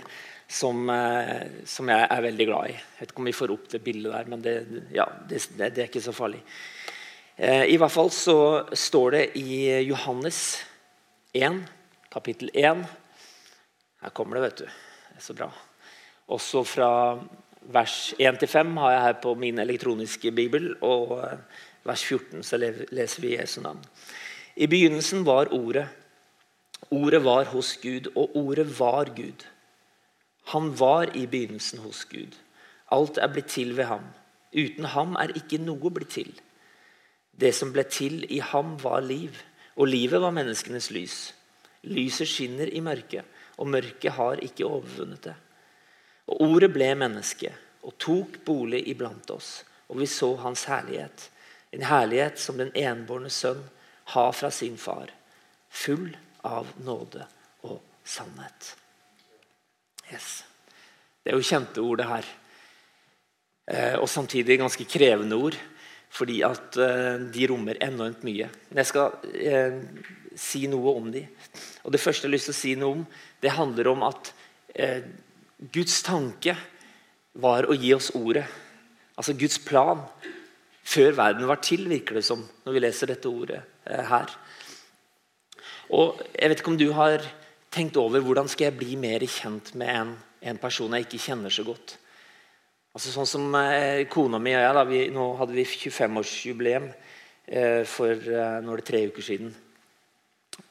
som, 0.49 0.88
eh, 0.88 1.61
som 1.68 1.90
jeg 1.92 2.06
er 2.09 2.23
veldig 2.25 2.47
glad 2.49 2.71
i. 2.71 2.73
Jeg 2.73 3.00
vet 3.00 3.12
ikke 3.12 3.21
om 3.21 3.28
vi 3.28 3.37
får 3.37 3.52
opp 3.52 3.68
det 3.68 3.83
bildet 3.85 4.14
der, 4.14 4.30
men 4.33 4.40
det, 4.40 4.54
ja, 4.94 5.04
det, 5.28 5.42
det, 5.59 5.68
det 5.76 5.85
er 5.85 5.90
ikke 5.90 6.04
så 6.06 6.16
farlig. 6.16 6.40
Eh, 7.37 7.66
I 7.75 7.76
hvert 7.76 7.92
fall 7.92 8.09
så 8.14 8.38
står 8.73 9.18
det 9.18 9.25
i 9.37 9.85
Johannes 9.90 10.40
1, 11.35 11.61
kapittel 12.14 12.49
1 12.54 12.87
Her 14.00 14.16
kommer 14.16 14.38
det, 14.38 14.47
vet 14.49 14.64
du. 14.64 14.66
Det 15.11 15.21
er 15.21 15.28
så 15.28 15.37
bra. 15.37 15.52
Også 16.33 16.64
fra 16.64 16.90
vers 17.75 18.14
1 18.16 18.40
til 18.40 18.49
5 18.49 18.76
har 18.80 18.97
jeg 18.97 19.06
her 19.11 19.23
på 19.28 19.35
min 19.37 19.61
elektroniske 19.61 20.33
bibel. 20.33 20.73
Og 20.80 21.18
eh, 21.21 21.64
vers 21.85 22.04
14 22.09 22.40
så 22.40 22.64
leser 22.64 23.21
vi 23.21 23.37
Jesu 23.37 23.61
navn. 23.61 23.85
I 24.56 24.66
begynnelsen 24.66 25.25
var 25.26 25.50
Ordet. 25.52 25.88
Ordet 26.90 27.25
var 27.25 27.44
hos 27.50 27.76
Gud, 27.82 28.12
og 28.14 28.37
Ordet 28.37 28.78
var 28.78 29.11
Gud. 29.16 29.46
Han 30.52 30.78
var 30.78 31.11
i 31.16 31.26
begynnelsen 31.26 31.78
hos 31.82 32.04
Gud. 32.04 32.37
Alt 32.92 33.18
er 33.18 33.32
blitt 33.32 33.50
til 33.50 33.76
ved 33.76 33.84
ham. 33.90 34.04
Uten 34.54 34.84
ham 34.84 35.16
er 35.18 35.34
ikke 35.34 35.58
noe 35.58 35.90
blitt 35.90 36.14
til. 36.14 36.30
Det 37.34 37.50
som 37.54 37.73
ble 37.75 37.82
til 37.90 38.23
i 38.30 38.38
ham, 38.38 38.76
var 38.82 39.02
liv, 39.02 39.34
og 39.75 39.90
livet 39.90 40.23
var 40.23 40.30
menneskenes 40.30 40.90
lys. 40.94 41.18
Lyset 41.82 42.30
skinner 42.30 42.70
i 42.70 42.80
mørket, 42.80 43.26
og 43.58 43.68
mørket 43.68 44.14
har 44.14 44.38
ikke 44.38 44.68
overvunnet 44.68 45.25
det. 45.25 45.34
Og 46.30 46.46
Ordet 46.46 46.70
ble 46.73 46.94
menneske 46.94 47.50
og 47.82 47.99
tok 47.99 48.38
bolig 48.46 48.84
iblant 48.88 49.30
oss, 49.34 49.64
og 49.90 49.99
vi 49.99 50.06
så 50.06 50.30
hans 50.46 50.68
herlighet. 50.70 51.30
En 51.75 51.82
herlighet 51.82 52.38
som 52.38 52.61
den 52.61 52.70
enbårne 52.78 53.32
sønn 53.34 53.64
har 54.04 54.32
fra 54.32 54.50
sin 54.50 54.76
far, 54.78 55.11
full 55.70 56.11
av 56.44 56.68
nåde 56.84 57.25
og 57.64 57.80
sannhet. 58.04 58.75
Yes. 60.12 60.42
Det 61.25 61.32
er 61.32 61.38
jo 61.38 61.46
kjente 61.49 61.80
ord, 61.80 62.02
det 62.02 62.08
her. 62.08 62.26
Eh, 63.73 63.94
og 63.96 64.11
samtidig 64.12 64.58
ganske 64.61 64.84
krevende 64.84 65.38
ord, 65.40 65.56
fordi 66.12 66.42
at 66.44 66.76
eh, 66.76 67.23
de 67.32 67.46
rommer 67.49 67.80
enormt 67.82 68.26
mye. 68.26 68.50
Men 68.68 68.82
jeg 68.82 68.90
skal 68.90 69.14
eh, 69.32 69.78
si 70.37 70.66
noe 70.68 70.92
om 71.00 71.08
de. 71.14 71.25
Og 71.84 71.94
Det 71.94 72.02
første 72.02 72.26
jeg 72.26 72.30
har 72.30 72.37
lyst 72.37 72.50
til 72.50 72.56
å 72.56 72.61
si 72.61 72.75
noe 72.76 72.99
om, 72.99 73.06
det 73.40 73.56
handler 73.56 73.92
om 73.92 74.04
at 74.06 74.32
Guds 75.70 76.00
tanke 76.02 76.56
var 77.38 77.68
å 77.70 77.76
gi 77.78 77.92
oss 77.94 78.08
ordet. 78.18 78.42
Altså 79.14 79.37
Guds 79.38 79.61
plan 79.62 80.00
før 80.85 81.17
verden 81.17 81.49
var 81.49 81.62
til, 81.64 81.87
virker 81.88 82.19
det 82.19 82.26
som, 82.26 82.43
når 82.64 82.76
vi 82.76 82.83
leser 82.85 83.11
dette 83.11 83.31
ordet 83.31 83.62
eh, 83.88 84.05
her. 84.05 84.35
Og 85.95 86.21
Jeg 86.35 86.50
vet 86.50 86.61
ikke 86.61 86.73
om 86.73 86.81
du 86.81 86.91
har 86.97 87.25
tenkt 87.75 87.97
over 88.00 88.23
hvordan 88.23 88.49
skal 88.49 88.71
jeg 88.71 88.79
bli 88.79 88.97
mer 89.00 89.25
kjent 89.26 89.75
med 89.75 89.91
en, 89.91 90.14
en 90.43 90.59
person 90.61 90.93
jeg 90.95 91.07
ikke 91.07 91.23
kjenner 91.26 91.53
så 91.53 91.64
godt. 91.67 91.97
Altså 92.95 93.11
Sånn 93.11 93.26
som 93.26 93.57
eh, 93.59 94.07
kona 94.11 94.38
mi 94.38 94.55
og 94.55 94.62
jeg. 94.62 94.75
Da, 94.76 94.85
vi, 94.87 95.03
nå 95.11 95.29
hadde 95.41 95.57
vi 95.57 95.67
25-årsjubileum 95.67 96.88
eh, 96.88 97.83
for 97.91 98.14
eh, 98.14 98.61
nå 98.62 98.75
er 98.75 98.83
det 98.83 98.87
tre 98.87 99.00
uker 99.11 99.26
siden. 99.26 99.55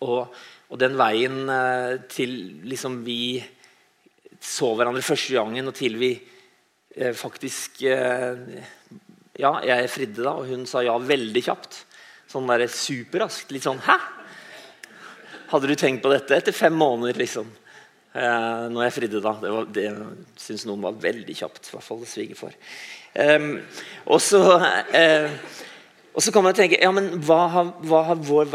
Og, 0.07 0.29
og 0.71 0.79
den 0.79 0.95
veien 0.99 1.41
eh, 1.51 1.97
til 2.07 2.37
liksom 2.69 3.01
vi 3.03 3.41
så 4.43 4.73
hverandre 4.75 5.03
første 5.03 5.35
gangen, 5.35 5.67
og 5.67 5.75
til 5.75 5.99
vi 5.99 6.13
eh, 6.95 7.11
faktisk 7.15 7.83
Ja, 9.39 9.55
jeg 9.65 9.89
fridde 9.89 10.21
da, 10.21 10.35
og 10.37 10.49
hun 10.49 10.67
sa 10.69 10.83
ja 10.85 10.93
veldig 11.01 11.41
kjapt. 11.45 11.79
Sånn 12.29 12.49
der 12.49 12.67
superraskt. 12.69 13.51
Litt 13.53 13.65
sånn 13.65 13.81
Hæ? 13.85 13.97
Hadde 15.53 15.69
du 15.69 15.75
tenkt 15.77 16.03
på 16.05 16.11
dette? 16.13 16.37
Etter 16.37 16.55
fem 16.55 16.73
måneder, 16.77 17.17
liksom. 17.21 17.49
Eh, 18.13 18.63
når 18.73 18.87
jeg 18.87 18.95
fridde, 18.99 19.21
da. 19.25 19.33
Det, 19.41 19.51
var, 19.53 19.69
det 19.73 19.87
syns 20.41 20.67
noen 20.69 20.85
var 20.85 21.01
veldig 21.01 21.35
kjapt. 21.37 21.69
I 21.69 21.75
hvert 21.75 21.87
fall 21.87 22.05
svigerfar. 22.09 22.55
Eh, 23.13 23.49
og 24.05 24.21
så 24.21 24.41
eh, 24.97 25.29
og 26.13 26.21
så 26.21 26.29
kan 26.33 26.45
man 26.45 26.53
tenke 26.53 26.77
ja, 26.77 26.91
men 26.93 27.09
hva 27.25 27.39
har, 27.49 27.69
hva 27.89 28.03
har 28.11 28.21
vår 28.21 28.51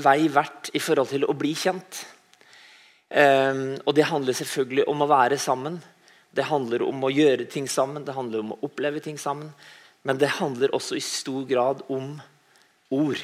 vei 0.00 0.18
vært 0.32 0.70
i 0.72 0.80
forhold 0.80 1.10
til 1.12 1.26
å 1.28 1.36
bli 1.36 1.52
kjent? 1.56 2.06
Um, 3.12 3.74
og 3.84 3.92
det 3.92 4.08
handler 4.08 4.36
selvfølgelig 4.36 4.86
om 4.88 5.04
å 5.04 5.10
være 5.10 5.36
sammen. 5.40 5.76
Det 6.32 6.48
handler 6.48 6.86
om 6.86 7.04
å 7.04 7.12
gjøre 7.12 7.44
ting 7.52 7.68
sammen, 7.68 8.06
det 8.06 8.16
handler 8.16 8.40
om 8.40 8.54
å 8.54 8.60
oppleve 8.64 9.02
ting 9.04 9.18
sammen. 9.20 9.50
Men 10.02 10.18
det 10.18 10.36
handler 10.38 10.74
også 10.74 10.98
i 10.98 11.04
stor 11.04 11.44
grad 11.46 11.84
om 11.92 12.16
ord. 12.90 13.22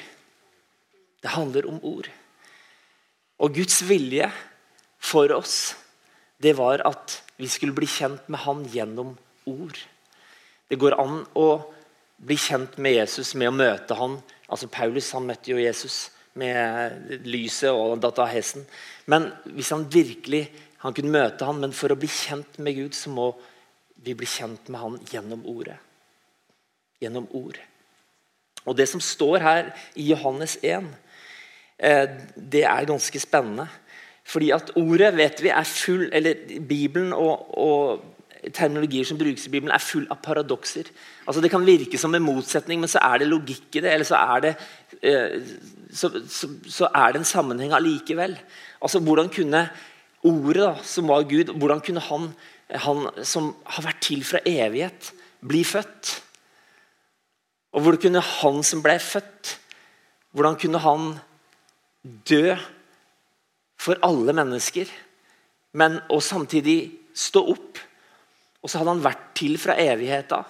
Det 1.23 1.35
handler 1.35 1.66
om 1.68 1.80
ord. 1.82 2.08
Og 3.38 3.54
Guds 3.54 3.80
vilje 3.87 4.28
for 4.99 5.30
oss, 5.35 5.75
det 6.38 6.54
var 6.58 6.82
at 6.87 7.18
vi 7.38 7.49
skulle 7.50 7.75
bli 7.75 7.87
kjent 7.87 8.28
med 8.30 8.42
Han 8.44 8.64
gjennom 8.70 9.16
ord. 9.47 9.78
Det 10.68 10.78
går 10.78 10.99
an 11.00 11.23
å 11.38 11.49
bli 12.18 12.37
kjent 12.38 12.78
med 12.82 12.99
Jesus 12.99 13.35
med 13.38 13.50
å 13.50 13.56
møte 13.56 13.97
han. 13.99 14.18
Altså 14.50 14.68
Paulus 14.70 15.11
han 15.14 15.26
møtte 15.28 15.52
jo 15.52 15.61
Jesus 15.61 16.08
med 16.38 17.23
lyset 17.26 17.70
og 17.70 17.99
data 18.02 18.26
hesten. 18.30 18.66
Men 19.06 19.30
hvis 19.54 19.70
han 19.75 19.87
virkelig 19.90 20.47
han 20.82 20.94
kunne 20.94 21.14
møte 21.14 21.47
han, 21.47 21.58
men 21.62 21.75
for 21.75 21.90
å 21.90 21.99
bli 21.99 22.11
kjent 22.11 22.61
med 22.62 22.76
Gud, 22.78 22.94
så 22.94 23.11
må 23.11 23.32
vi 24.04 24.14
bli 24.14 24.28
kjent 24.30 24.68
med 24.70 24.82
han 24.82 24.99
gjennom 25.11 25.42
ordet. 25.50 25.78
Gjennom 27.02 27.28
ord. 27.31 27.59
Og 28.67 28.76
Det 28.76 28.88
som 28.88 29.00
står 29.00 29.38
her 29.38 29.71
i 29.97 30.11
Johannes 30.11 30.59
1, 30.62 30.88
eh, 31.78 32.09
det 32.37 32.64
er 32.64 32.85
ganske 32.85 33.21
spennende. 33.21 33.69
Fordi 34.28 34.50
at 34.50 34.73
ordet 34.76 35.17
vet 35.17 35.43
vi 35.43 35.49
er 35.49 35.64
full, 35.64 36.11
eller 36.12 36.35
Bibelen 36.69 37.12
og, 37.12 37.59
og 37.59 38.05
terminologier 38.55 39.07
som 39.09 39.19
brukes 39.19 39.47
i 39.47 39.52
Bibelen, 39.52 39.73
er 39.75 39.83
full 39.83 40.07
av 40.11 40.21
paradokser. 40.23 40.90
Altså 41.26 41.40
Det 41.40 41.50
kan 41.50 41.67
virke 41.67 41.99
som 41.99 42.14
en 42.14 42.23
motsetning, 42.23 42.81
men 42.81 42.90
så 42.90 43.00
er 43.02 43.23
det 43.23 43.31
logikk 43.31 43.78
i 43.78 43.81
det. 43.85 43.93
Eller 43.93 44.05
så 44.05 44.21
er 44.21 44.45
det, 44.45 44.55
eh, 45.02 45.40
så, 45.90 46.12
så, 46.28 46.50
så 46.69 46.90
er 46.95 47.12
det 47.12 47.23
en 47.23 47.33
sammenheng 47.33 47.73
allikevel. 47.73 48.37
Altså, 48.83 49.00
hvordan 49.00 49.33
kunne 49.33 49.69
ordet, 50.23 50.62
da, 50.62 50.75
som 50.83 51.09
var 51.09 51.26
Gud, 51.31 51.55
hvordan 51.57 51.81
kunne 51.81 52.05
han, 52.05 52.31
han 52.85 53.07
som 53.25 53.55
har 53.64 53.88
vært 53.88 54.02
til 54.05 54.25
fra 54.25 54.43
evighet, 54.47 55.12
bli 55.40 55.64
født? 55.64 56.19
Og 57.72 57.82
hvordan 57.82 58.00
kunne 58.00 58.25
han 58.25 58.62
som 58.64 58.82
ble 58.84 58.96
født, 59.02 59.54
hvordan 60.37 60.56
kunne 60.60 60.80
han 60.82 61.08
dø 62.02 62.54
for 63.78 64.00
alle 64.04 64.34
mennesker, 64.37 64.88
men 65.78 65.98
og 66.08 66.22
samtidig 66.25 66.78
stå 67.14 67.44
opp? 67.52 67.82
Og 68.62 68.70
så 68.70 68.80
hadde 68.80 68.96
han 68.96 69.04
vært 69.04 69.26
til 69.38 69.58
fra 69.60 69.76
evigheta. 69.78 70.42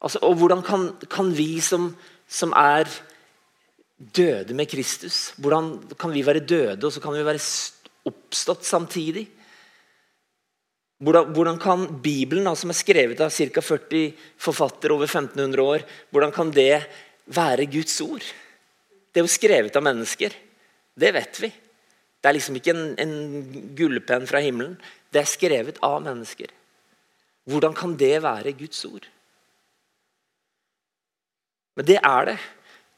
Altså, 0.00 0.20
og 0.24 0.34
hvordan 0.40 0.64
kan, 0.64 0.90
kan 1.10 1.30
vi 1.36 1.60
som, 1.64 1.92
som 2.28 2.52
er 2.56 2.88
døde 4.00 4.54
med 4.54 4.66
Kristus. 4.66 5.34
Hvordan 5.36 5.94
kan 5.98 6.12
vi 6.12 6.26
være 6.26 6.46
døde, 6.46 6.86
og 6.86 6.92
så 6.92 7.00
kan 7.00 7.12
vi 7.12 7.24
være 7.24 7.42
oppstått 8.08 8.64
samtidig? 8.64 9.26
Hvordan, 11.00 11.32
hvordan 11.32 11.58
kan 11.60 11.86
Bibelen, 12.04 12.44
da, 12.44 12.52
som 12.58 12.72
er 12.72 12.76
skrevet 12.76 13.20
av 13.24 13.32
ca. 13.32 13.62
40 13.64 14.10
forfattere 14.40 14.92
over 14.92 15.08
1500 15.08 15.64
år, 15.64 15.84
hvordan 16.12 16.32
kan 16.34 16.52
det 16.52 16.82
være 17.24 17.68
Guds 17.72 17.96
ord? 18.04 18.26
Det 19.10 19.20
er 19.20 19.24
jo 19.24 19.32
skrevet 19.32 19.76
av 19.76 19.86
mennesker. 19.86 20.34
Det 21.00 21.12
vet 21.16 21.40
vi. 21.40 21.50
Det 22.20 22.28
er 22.28 22.36
liksom 22.36 22.58
ikke 22.60 22.74
en, 22.74 22.84
en 23.00 23.14
gullpenn 23.78 24.28
fra 24.28 24.42
himmelen. 24.44 24.76
Det 25.10 25.22
er 25.22 25.30
skrevet 25.30 25.80
av 25.82 26.02
mennesker. 26.04 26.52
Hvordan 27.48 27.74
kan 27.74 27.96
det 27.98 28.18
være 28.22 28.52
Guds 28.58 28.84
ord? 28.84 29.08
Men 31.78 31.88
det 31.88 31.96
er 31.96 32.28
det. 32.28 32.36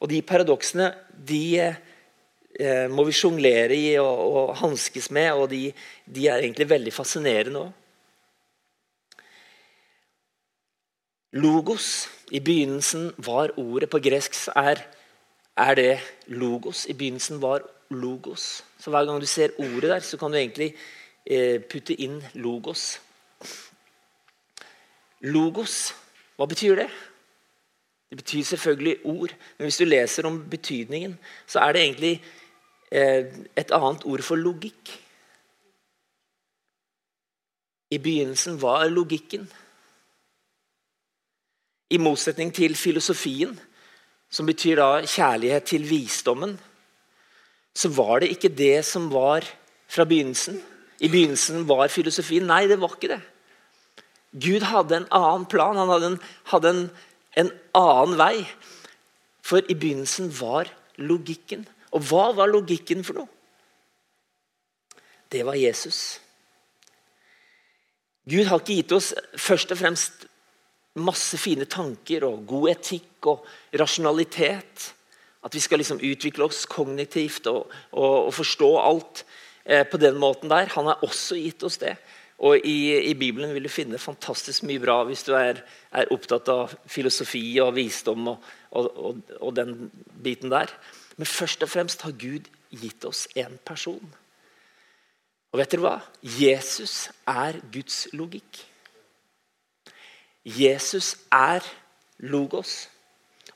Og 0.02 0.11
de 0.11 0.18
paradoksene 0.26 0.88
de 1.14 1.42
eh, 1.62 2.88
må 2.90 3.04
vi 3.06 3.14
sjonglere 3.14 3.76
i 3.78 3.92
og, 4.02 4.25
og 4.26 4.56
hanskes 4.59 5.06
med, 5.14 5.30
og 5.38 5.47
de, 5.52 5.68
de, 6.04 6.26
er 6.26 6.42
egentlig 6.42 6.66
veldig 6.73 6.94
fascinerende 6.94 7.62
òg. 7.62 7.78
Logos. 11.33 12.09
I 12.31 12.41
begynnelsen 12.41 13.12
var 13.17 13.51
ordet 13.57 13.91
På 13.91 13.99
gresk 13.99 14.35
er, 14.57 14.83
er 15.57 15.75
det 15.75 16.01
logos. 16.27 16.87
I 16.87 16.93
begynnelsen 16.93 17.43
var 17.43 17.62
logos. 17.91 18.65
Så 18.79 18.91
hver 18.91 19.05
gang 19.05 19.21
du 19.21 19.27
ser 19.27 19.49
ordet 19.59 19.83
der, 19.83 20.01
så 20.01 20.17
kan 20.17 20.31
du 20.31 20.37
egentlig 20.37 20.75
eh, 21.27 21.61
putte 21.61 21.95
inn 21.95 22.23
logos. 22.35 23.01
Logos, 25.21 25.95
hva 26.37 26.47
betyr 26.47 26.75
det? 26.75 26.89
Det 28.11 28.17
betyr 28.17 28.43
selvfølgelig 28.43 28.97
ord, 29.05 29.35
men 29.59 29.65
hvis 29.65 29.77
du 29.77 29.85
leser 29.85 30.27
om 30.27 30.51
betydningen, 30.51 31.19
så 31.47 31.59
er 31.59 31.73
det 31.73 31.83
egentlig 31.83 32.25
eh, 32.93 33.25
et 33.57 33.71
annet 33.73 34.05
ord 34.05 34.23
for 34.23 34.37
logikk. 34.37 34.99
I 37.91 37.99
begynnelsen 37.99 38.62
var 38.62 38.89
logikken. 38.89 39.49
I 41.93 42.01
motsetning 42.01 42.53
til 42.55 42.77
filosofien, 42.79 43.53
som 44.33 44.49
betyr 44.49 44.81
da 44.81 45.05
kjærlighet 45.05 45.69
til 45.69 45.85
visdommen, 45.85 46.57
så 47.77 47.91
var 47.93 48.23
det 48.23 48.33
ikke 48.33 48.53
det 48.53 48.85
som 48.89 49.11
var 49.13 49.45
fra 49.93 50.07
begynnelsen. 50.09 50.57
I 51.01 51.09
begynnelsen 51.13 51.67
var 51.69 51.93
filosofien. 51.93 52.49
Nei, 52.49 52.65
det 52.71 52.81
var 52.81 52.97
ikke 52.97 53.13
det. 53.13 53.21
Gud 54.33 54.65
hadde 54.65 55.03
en 55.03 55.09
annen 55.13 55.45
plan. 55.49 55.77
Han 55.77 55.93
hadde 55.93 56.15
en, 56.15 56.21
hadde 56.53 56.73
en 56.73 56.85
en 57.37 57.53
annen 57.77 58.19
vei. 58.21 58.45
For 59.43 59.65
i 59.65 59.75
begynnelsen 59.75 60.31
var 60.37 60.71
logikken. 61.01 61.65
Og 61.93 62.05
hva 62.09 62.31
var 62.37 62.51
logikken 62.51 63.05
for 63.05 63.23
noe? 63.23 63.29
Det 65.33 65.45
var 65.49 65.57
Jesus. 65.57 66.21
Gud 68.29 68.47
har 68.47 68.61
ikke 68.61 68.79
gitt 68.79 68.93
oss 68.95 69.11
først 69.41 69.73
og 69.75 69.81
fremst 69.81 70.27
masse 71.01 71.39
fine 71.41 71.65
tanker 71.71 72.27
og 72.29 72.45
god 72.49 72.73
etikk 72.75 73.31
og 73.33 73.47
rasjonalitet. 73.81 74.91
At 75.43 75.55
vi 75.57 75.63
skal 75.63 75.81
liksom 75.83 76.03
utvikle 76.05 76.47
oss 76.47 76.67
kognitivt 76.71 77.49
og, 77.51 77.73
og, 77.91 78.29
og 78.29 78.35
forstå 78.37 78.73
alt 78.79 79.25
eh, 79.65 79.87
på 79.89 79.99
den 79.99 80.21
måten 80.21 80.53
der. 80.53 80.71
Han 80.77 80.91
har 80.91 81.03
også 81.03 81.39
gitt 81.41 81.65
oss 81.67 81.81
det. 81.83 81.97
Og 82.43 82.65
i, 82.67 82.99
i, 83.11 83.15
Bibelen 83.15 83.53
vil 83.55 83.67
du 83.67 83.71
finne 83.71 84.01
fantastisk 84.03 84.65
mye 84.67 84.83
bra 84.83 84.97
hvis 85.07 85.23
du 85.27 85.31
er, 85.39 85.61
er 85.95 86.11
opptatt 86.15 86.49
av 86.51 86.75
filosofi 86.91 87.45
og 87.63 87.77
visdom 87.77 88.33
og, 88.33 88.49
og, 88.75 89.21
og, 89.39 89.53
den 89.55 89.91
biten 90.25 90.51
der. 90.51 90.73
Men 91.21 91.31
først 91.31 91.63
og 91.63 91.71
fremst 91.71 92.03
har 92.03 92.17
Gud 92.19 92.49
gitt 92.73 93.05
oss 93.07 93.29
en 93.39 93.59
person. 93.67 94.03
Og 95.53 95.61
vet 95.61 95.75
dere 95.75 95.85
hva? 95.85 95.97
Jesus 96.25 97.11
er 97.29 97.61
Guds 97.71 98.07
logikk. 98.17 98.65
Jesus 100.45 101.15
er 101.31 101.65
logos. 102.19 102.89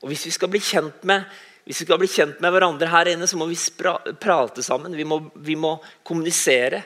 Og 0.01 0.11
Hvis 0.11 0.25
vi 0.25 0.31
skal 0.31 0.51
bli 0.51 0.61
kjent 0.61 1.03
med, 1.03 1.25
hvis 1.65 1.81
vi 1.81 1.85
skal 1.87 1.99
bli 1.99 2.07
kjent 2.07 2.41
med 2.41 2.53
hverandre 2.53 2.87
her 2.87 3.09
inne, 3.11 3.27
så 3.27 3.37
må 3.39 3.47
vi 3.49 3.57
prate 4.21 4.63
sammen. 4.63 4.95
Vi 4.95 5.03
må, 5.03 5.19
vi 5.35 5.55
må 5.55 5.77
kommunisere. 6.03 6.83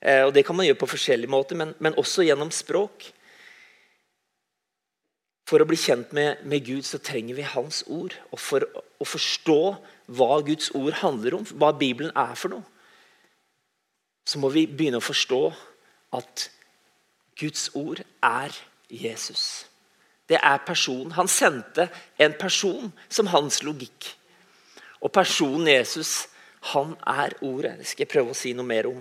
Eh, 0.00 0.24
og 0.26 0.32
Det 0.34 0.44
kan 0.46 0.56
man 0.56 0.66
gjøre 0.66 0.80
på 0.80 0.90
forskjellige 0.90 1.30
måter, 1.30 1.56
men, 1.56 1.74
men 1.78 1.94
også 1.94 2.26
gjennom 2.26 2.50
språk. 2.50 3.12
For 5.46 5.62
å 5.62 5.68
bli 5.68 5.76
kjent 5.76 6.14
med, 6.16 6.42
med, 6.48 6.64
Gud 6.64 6.86
så 6.88 6.98
trenger 6.98 7.36
vi 7.36 7.46
Hans 7.46 7.82
ord. 7.86 8.16
Og 8.32 8.40
for 8.40 8.64
å 8.64 9.06
forstå 9.06 9.60
hva 10.16 10.40
Guds 10.46 10.72
ord 10.74 10.98
handler 11.02 11.38
om, 11.38 11.46
hva 11.60 11.70
Bibelen 11.76 12.14
er 12.16 12.34
for 12.38 12.56
noe, 12.56 12.64
så 14.26 14.38
må 14.38 14.52
vi 14.54 14.68
begynne 14.70 15.00
å 15.02 15.04
forstå 15.04 15.40
at 16.14 16.48
Guds 17.38 17.68
ord 17.74 18.02
er 18.22 18.54
Jesus. 18.92 19.66
Det 20.28 20.38
er 20.38 20.64
personen. 20.66 21.12
Han 21.16 21.28
sendte 21.28 21.88
en 22.16 22.34
person 22.38 22.92
som 23.08 23.30
hans 23.32 23.62
logikk. 23.64 24.12
Og 25.02 25.12
personen 25.12 25.66
Jesus, 25.68 26.28
han 26.72 26.94
er 27.06 27.34
ordet. 27.42 27.78
Det 27.80 27.88
skal 27.90 28.04
jeg 28.04 28.12
prøve 28.12 28.34
å 28.34 28.38
si 28.38 28.52
noe 28.54 28.68
mer 28.68 28.88
om 28.90 29.00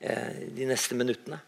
eh, 0.00 0.44
de 0.54 0.68
neste 0.68 0.96
minuttene. 0.98 1.40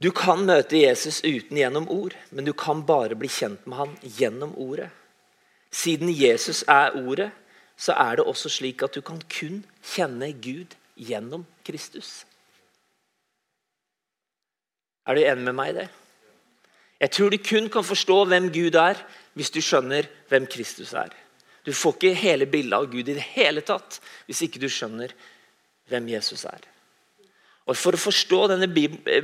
Du 0.00 0.10
kan 0.16 0.46
møte 0.48 0.78
Jesus 0.80 1.20
uten 1.24 1.58
gjennom 1.60 1.88
ord, 1.92 2.14
men 2.32 2.46
du 2.46 2.54
kan 2.56 2.80
bare 2.88 3.16
bli 3.20 3.28
kjent 3.28 3.66
med 3.68 3.76
han 3.82 3.96
gjennom 4.16 4.54
ordet. 4.56 4.88
Siden 5.70 6.08
Jesus 6.08 6.62
er 6.68 6.96
ordet, 6.96 7.28
så 7.76 7.92
er 7.92 8.16
det 8.16 8.24
også 8.28 8.48
slik 8.52 8.82
at 8.84 8.96
du 8.96 9.02
kan 9.04 9.20
kun 9.28 9.60
kjenne 9.84 10.32
Gud 10.40 10.72
gjennom 10.96 11.44
Kristus. 11.64 12.24
Er 15.06 15.16
du 15.16 15.24
enig 15.24 15.46
med 15.46 15.56
meg 15.56 15.72
i 15.72 15.78
det? 15.80 15.88
Jeg 17.00 17.14
tror 17.16 17.32
du 17.32 17.38
kun 17.40 17.70
kan 17.72 17.86
forstå 17.86 18.18
hvem 18.28 18.50
Gud 18.52 18.76
er, 18.76 18.98
hvis 19.38 19.52
du 19.54 19.60
skjønner 19.64 20.08
hvem 20.28 20.48
Kristus 20.50 20.92
er. 20.92 21.14
Du 21.64 21.72
får 21.76 21.96
ikke 21.96 22.16
hele 22.16 22.48
bildet 22.50 22.76
av 22.76 22.88
Gud 22.92 23.08
i 23.08 23.16
det 23.16 23.24
hele 23.34 23.62
tatt 23.64 24.00
hvis 24.26 24.42
ikke 24.46 24.60
du 24.60 24.68
skjønner 24.72 25.12
hvem 25.90 26.08
Jesus 26.12 26.44
er. 26.48 26.60
Og 27.68 27.76
For 27.78 27.94
å 27.94 28.00
forstå 28.00 28.46
denne 28.50 28.68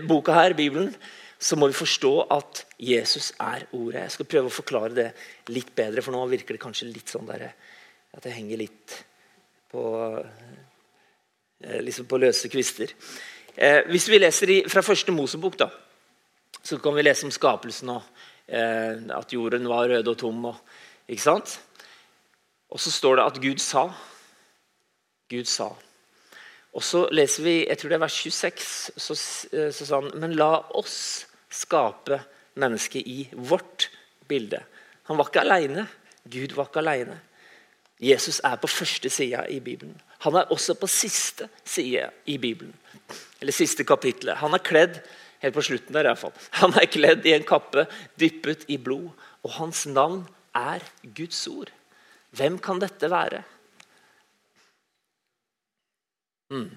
boka 0.06 0.35
her, 0.37 0.54
Bibelen, 0.54 0.92
så 1.38 1.56
må 1.59 1.68
vi 1.68 1.76
forstå 1.76 2.12
at 2.33 2.62
Jesus 2.80 3.33
er 3.42 3.66
ordet. 3.76 4.04
Jeg 4.06 4.14
skal 4.14 4.28
prøve 4.30 4.50
å 4.50 4.54
forklare 4.54 4.95
det 4.97 5.09
litt 5.52 5.75
bedre, 5.76 6.04
for 6.04 6.14
nå 6.14 6.23
virker 6.30 6.56
det 6.56 6.62
kanskje 6.62 6.88
litt 6.88 7.12
sånn 7.12 7.26
der, 7.28 7.50
at 8.16 8.25
det 8.25 8.37
henger 8.37 8.62
litt 8.62 8.95
på, 9.73 9.83
eh, 11.61 11.80
liksom 11.83 12.06
på 12.09 12.21
løse 12.23 12.49
kvister. 12.52 12.95
Eh, 13.56 13.86
hvis 13.88 14.08
vi 14.12 14.20
leser 14.20 14.52
i, 14.52 14.58
fra 14.68 14.84
første 14.84 15.12
Mosebok, 15.16 15.56
da, 15.56 15.70
så 16.60 16.76
kan 16.82 16.96
vi 16.96 17.04
lese 17.06 17.25
om 17.25 17.32
skapelsen 17.32 17.94
og 17.94 18.04
eh, 18.48 19.00
at 19.16 19.32
jorden 19.32 19.68
var 19.70 19.88
rød 19.88 20.12
og 20.12 20.18
tom. 20.20 20.44
Og, 20.50 20.58
ikke 21.08 21.25
sant? 21.25 21.56
Og 22.68 22.82
så 22.82 22.92
står 22.92 23.16
det 23.16 23.26
at 23.26 23.40
Gud 23.40 23.62
sa. 23.64 23.86
Gud 25.32 25.48
sa. 25.48 25.70
Og 26.76 26.84
så 26.84 27.06
leser 27.16 27.46
vi 27.46 27.54
jeg 27.62 27.78
tror 27.80 27.92
det 27.92 27.96
er 27.96 28.04
vers 28.04 28.18
26, 28.26 28.66
så, 29.00 29.16
eh, 29.56 29.70
så 29.72 29.86
sa 29.88 30.02
han 30.02 30.12
Men 30.20 30.36
la 30.36 30.50
oss 30.76 31.26
skape 31.48 32.20
mennesket 32.60 33.06
i 33.08 33.28
vårt 33.32 33.88
bilde. 34.28 34.60
Han 35.08 35.16
var 35.16 35.30
ikke 35.30 35.46
aleine. 35.46 35.86
Gud 36.28 36.52
var 36.58 36.68
ikke 36.68 36.82
aleine. 36.82 37.20
Jesus 38.02 38.42
er 38.44 38.58
på 38.60 38.68
første 38.68 39.08
sida 39.10 39.46
i 39.48 39.60
Bibelen. 39.60 39.96
Han 40.25 40.38
er 40.38 40.52
også 40.52 40.76
på 40.78 40.88
siste 40.90 41.49
side 41.64 42.08
i 42.26 42.38
Bibelen. 42.38 42.75
Eller 43.40 43.52
siste 43.52 43.85
kapittelet. 43.85 44.38
Han 44.40 44.54
er 44.56 44.64
kledd 44.64 45.00
helt 45.42 45.56
på 45.56 45.64
slutten 45.64 45.94
der 45.94 46.06
i 46.06 46.12
hvert 46.12 46.23
fall. 46.23 46.37
Han 46.62 46.76
er 46.78 46.88
kledd 46.90 47.26
i 47.26 47.34
en 47.36 47.47
kappe 47.47 47.86
dyppet 48.21 48.64
i 48.73 48.78
blod. 48.80 49.10
Og 49.45 49.58
hans 49.58 49.84
navn 49.86 50.25
er 50.56 50.84
Guds 51.17 51.47
ord. 51.50 51.71
Hvem 52.36 52.58
kan 52.58 52.80
dette 52.82 53.10
være? 53.12 53.43
Mm. 56.50 56.71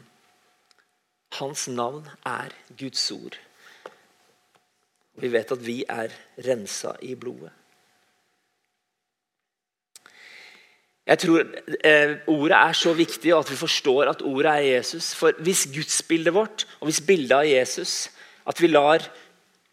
Hans 1.40 1.68
navn 1.68 2.08
er 2.26 2.54
Guds 2.80 3.12
ord. 3.12 3.38
Vi 5.20 5.32
vet 5.32 5.52
at 5.52 5.64
vi 5.66 5.82
er 5.88 6.14
rensa 6.46 6.94
i 7.06 7.16
blodet. 7.20 7.52
Jeg 11.08 11.20
tror 11.24 11.44
eh, 11.84 12.16
Ordet 12.28 12.58
er 12.58 12.74
så 12.78 12.94
viktig, 12.94 13.34
og 13.34 13.44
at 13.44 13.52
vi 13.52 13.58
forstår 13.60 14.12
at 14.12 14.22
ordet 14.22 14.52
er 14.52 14.68
Jesus. 14.76 15.14
For 15.16 15.34
hvis 15.44 15.68
gudsbildet 15.74 16.34
vårt 16.34 16.68
og 16.80 16.90
hvis 16.90 17.02
bildet 17.02 17.38
av 17.38 17.48
Jesus 17.48 18.10
At 18.46 18.62
vi 18.62 18.68
lar 18.68 19.04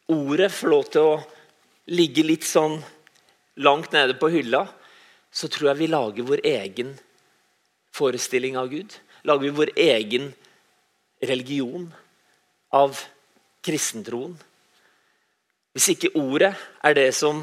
ordet 0.08 0.52
få 0.52 0.68
lov 0.70 0.84
til 0.92 1.00
å 1.02 1.20
ligge 1.90 2.22
litt 2.26 2.44
sånn 2.44 2.76
langt 3.56 3.94
nede 3.94 4.14
på 4.18 4.28
hylla, 4.30 4.66
så 5.32 5.48
tror 5.48 5.70
jeg 5.70 5.80
vi 5.80 5.88
lager 5.90 6.26
vår 6.28 6.42
egen 6.44 6.92
forestilling 7.96 8.58
av 8.60 8.68
Gud. 8.70 8.92
Lager 9.24 9.46
vi 9.46 9.56
vår 9.56 9.72
egen 9.80 10.28
religion 11.22 11.88
av 12.74 13.00
kristentroen. 13.64 14.36
Hvis 15.74 15.90
ikke 15.92 16.14
ordet 16.16 16.54
er 16.84 16.96
det 16.96 17.10
som 17.16 17.42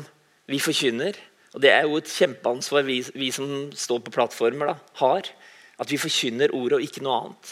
vi 0.50 0.60
forkynner, 0.62 1.18
og 1.54 1.62
Det 1.62 1.70
er 1.70 1.84
jo 1.86 2.00
et 2.00 2.10
kjempeansvar 2.10 2.86
vi, 2.88 3.00
vi 3.14 3.30
som 3.34 3.70
står 3.78 4.02
på 4.02 4.14
plattformer, 4.16 4.74
da, 4.74 4.78
har. 5.04 5.30
At 5.78 5.92
vi 5.92 6.02
forkynner 6.02 6.54
ordet 6.54 6.80
og 6.80 6.86
ikke 6.86 7.04
noe 7.06 7.18
annet. 7.20 7.52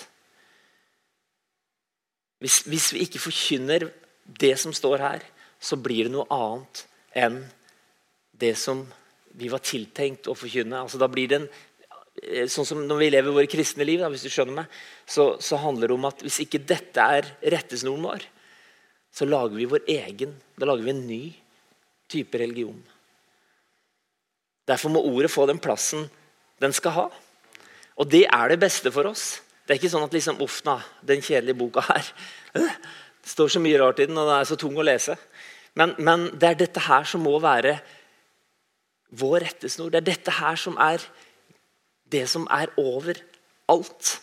Hvis, 2.41 2.63
hvis, 2.65 2.87
vi 2.95 3.03
ikke 3.05 3.21
forkynner 3.21 3.85
det 4.41 4.55
som 4.57 4.73
står 4.73 5.03
her, 5.03 5.25
så 5.61 5.77
blir 5.77 6.07
det 6.07 6.15
noe 6.15 6.25
annet 6.33 6.85
enn 7.13 7.43
det 8.41 8.55
som 8.57 8.81
vi 9.37 9.51
var 9.51 9.61
tiltenkt 9.61 10.29
å 10.31 10.37
forkynne. 10.37 10.79
Altså, 10.81 10.97
da 10.97 11.09
blir 11.11 11.29
det 11.29 11.37
en, 11.37 11.49
eh, 12.23 12.47
sånn 12.49 12.65
som 12.65 12.87
Når 12.87 12.97
vi 12.97 13.09
lever 13.11 13.31
våre 13.31 13.51
kristne 13.51 13.85
liv, 13.85 13.99
da, 13.99 14.09
hvis 14.09 14.25
du 14.25 14.29
skjønner 14.33 14.63
meg, 14.63 14.65
så, 15.05 15.37
så, 15.39 15.61
handler 15.61 15.87
det 15.87 15.93
om 15.93 16.09
at 16.09 16.25
hvis 16.25 16.41
ikke 16.41 16.65
dette 16.65 16.97
er 16.97 17.29
rettesnoren 17.53 18.01
vår, 18.01 18.25
så 19.13 19.29
lager 19.29 19.55
vi 19.55 19.69
vår 19.69 19.85
egen. 19.85 20.33
Da 20.57 20.65
lager 20.65 20.83
vi 20.83 20.95
en 20.95 21.05
ny 21.05 21.23
type 22.09 22.37
religion. 22.41 22.81
Derfor 24.71 24.93
må 24.93 25.03
ordet 25.03 25.31
få 25.31 25.45
den 25.49 25.59
plassen 25.59 26.07
den 26.61 26.73
skal 26.75 26.95
ha. 26.95 27.05
Og 27.99 28.09
det 28.09 28.23
er 28.29 28.51
det 28.51 28.59
beste 28.61 28.91
for 28.93 29.09
oss. 29.09 29.41
Det 29.65 29.75
er 29.75 29.81
ikke 29.81 29.91
sånn 29.93 30.05
at 30.05 30.15
liksom, 30.15 30.39
uff, 30.43 30.61
na, 30.67 30.79
den 31.05 31.23
kjedelige 31.23 31.59
boka 31.59 31.83
her 31.85 32.07
Det 32.53 33.29
står 33.29 33.51
så 33.53 33.61
mye 33.61 33.79
rart 33.81 33.99
i 34.01 34.07
den, 34.09 34.17
og 34.17 34.29
den 34.29 34.39
er 34.39 34.47
så 34.49 34.57
tung 34.59 34.77
å 34.79 34.85
lese. 34.85 35.15
Men, 35.77 35.93
men 36.01 36.29
det 36.39 36.47
er 36.47 36.61
dette 36.63 36.83
her 36.87 37.05
som 37.07 37.23
må 37.23 37.35
være 37.43 37.75
vår 39.21 39.45
rettesnor. 39.45 39.91
Det 39.91 40.01
er 40.01 40.07
dette 40.09 40.33
her 40.39 40.57
som 40.59 40.79
er 40.81 41.03
det 42.11 42.25
som 42.31 42.47
er 42.51 42.71
over 42.81 43.19
alt. 43.71 44.15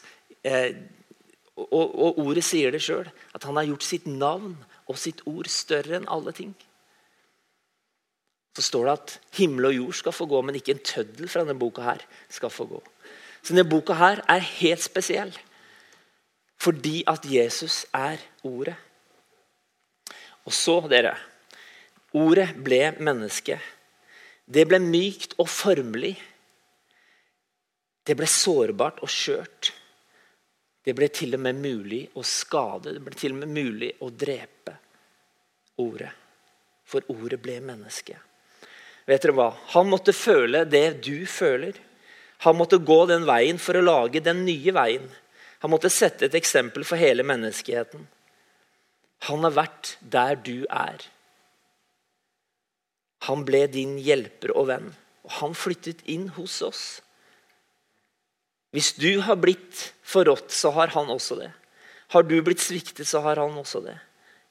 Eh, 0.45 0.75
og, 1.57 1.87
og, 1.87 2.19
ordet 2.23 2.45
sier 2.47 2.75
det 2.75 2.83
sjøl, 2.85 3.09
at 3.35 3.47
han 3.47 3.57
har 3.59 3.69
gjort 3.71 3.87
sitt 3.87 4.09
navn 4.11 4.57
og 4.89 4.99
sitt 5.01 5.23
ord 5.29 5.49
større 5.53 5.99
enn 5.99 6.11
alle 6.11 6.35
ting 6.37 6.53
så 8.59 8.65
står 8.67 8.89
det 8.89 8.95
at 8.97 9.13
himmel 9.39 9.69
og 9.69 9.77
jord 9.77 9.97
skal 10.01 10.15
få 10.17 10.27
gå, 10.27 10.39
men 10.43 10.57
ikke 10.59 10.75
en 10.75 10.83
tøddel 10.83 11.31
fra 11.31 11.45
denne 11.45 11.55
boka 11.59 11.85
her 11.87 12.03
skal 12.33 12.51
få 12.51 12.67
gå. 12.67 12.81
Så 13.39 13.53
denne 13.55 13.69
boka 13.71 13.95
her 13.95 14.25
er 14.27 14.51
helt 14.59 14.83
spesiell 14.83 15.37
fordi 16.59 17.05
at 17.07 17.23
Jesus 17.23 17.85
er 17.95 18.19
ordet. 18.43 18.75
Og 20.43 20.51
så, 20.51 20.81
dere 20.91 21.13
Ordet 22.19 22.49
ble 22.65 22.81
menneske. 23.05 23.59
Det 24.49 24.65
ble 24.67 24.81
mykt 24.81 25.37
og 25.39 25.47
formelig. 25.53 26.15
Det 28.03 28.17
ble 28.17 28.27
sårbart 28.27 29.03
og 29.05 29.13
skjørt. 29.13 29.71
Det 30.83 30.97
ble 30.97 31.11
til 31.13 31.37
og 31.37 31.45
med 31.45 31.61
mulig 31.61 32.01
å 32.17 32.25
skade. 32.27 32.97
Det 32.97 33.05
ble 33.05 33.21
til 33.21 33.37
og 33.37 33.43
med 33.45 33.53
mulig 33.55 33.93
å 34.03 34.09
drepe 34.09 34.75
ordet. 35.85 36.11
For 36.89 37.05
ordet 37.13 37.39
ble 37.45 37.61
menneske. 37.61 38.17
Vet 39.09 39.25
dere 39.25 39.37
hva? 39.37 39.49
Han 39.73 39.89
måtte 39.89 40.13
føle 40.13 40.67
det 40.69 41.01
du 41.07 41.25
føler. 41.29 41.77
Han 42.45 42.59
måtte 42.59 42.79
gå 42.79 43.01
den 43.09 43.25
veien 43.27 43.59
for 43.59 43.79
å 43.79 43.85
lage 43.85 44.21
den 44.23 44.45
nye 44.47 44.75
veien. 44.77 45.09
Han 45.65 45.73
måtte 45.73 45.91
sette 45.91 46.29
et 46.29 46.37
eksempel 46.39 46.85
for 46.87 47.01
hele 47.01 47.25
menneskeheten. 47.27 48.05
Han 49.27 49.47
har 49.47 49.57
vært 49.57 49.97
der 50.01 50.37
du 50.39 50.69
er. 50.71 51.03
Han 53.27 53.43
ble 53.49 53.65
din 53.73 53.97
hjelper 53.99 54.53
og 54.55 54.69
venn, 54.69 54.93
og 55.27 55.33
han 55.41 55.57
flyttet 55.59 56.05
inn 56.07 56.29
hos 56.37 56.61
oss. 56.63 56.85
Hvis 58.77 58.93
du 59.01 59.19
har 59.25 59.41
blitt 59.41 59.89
forrådt, 60.07 60.53
så 60.55 60.71
har 60.77 60.93
han 60.95 61.11
også 61.11 61.41
det. 61.41 61.51
Har 62.15 62.23
du 62.23 62.37
blitt 62.45 62.63
sviktet, 62.63 63.09
så 63.09 63.25
har 63.25 63.41
han 63.41 63.57
også 63.59 63.83
det. 63.89 63.97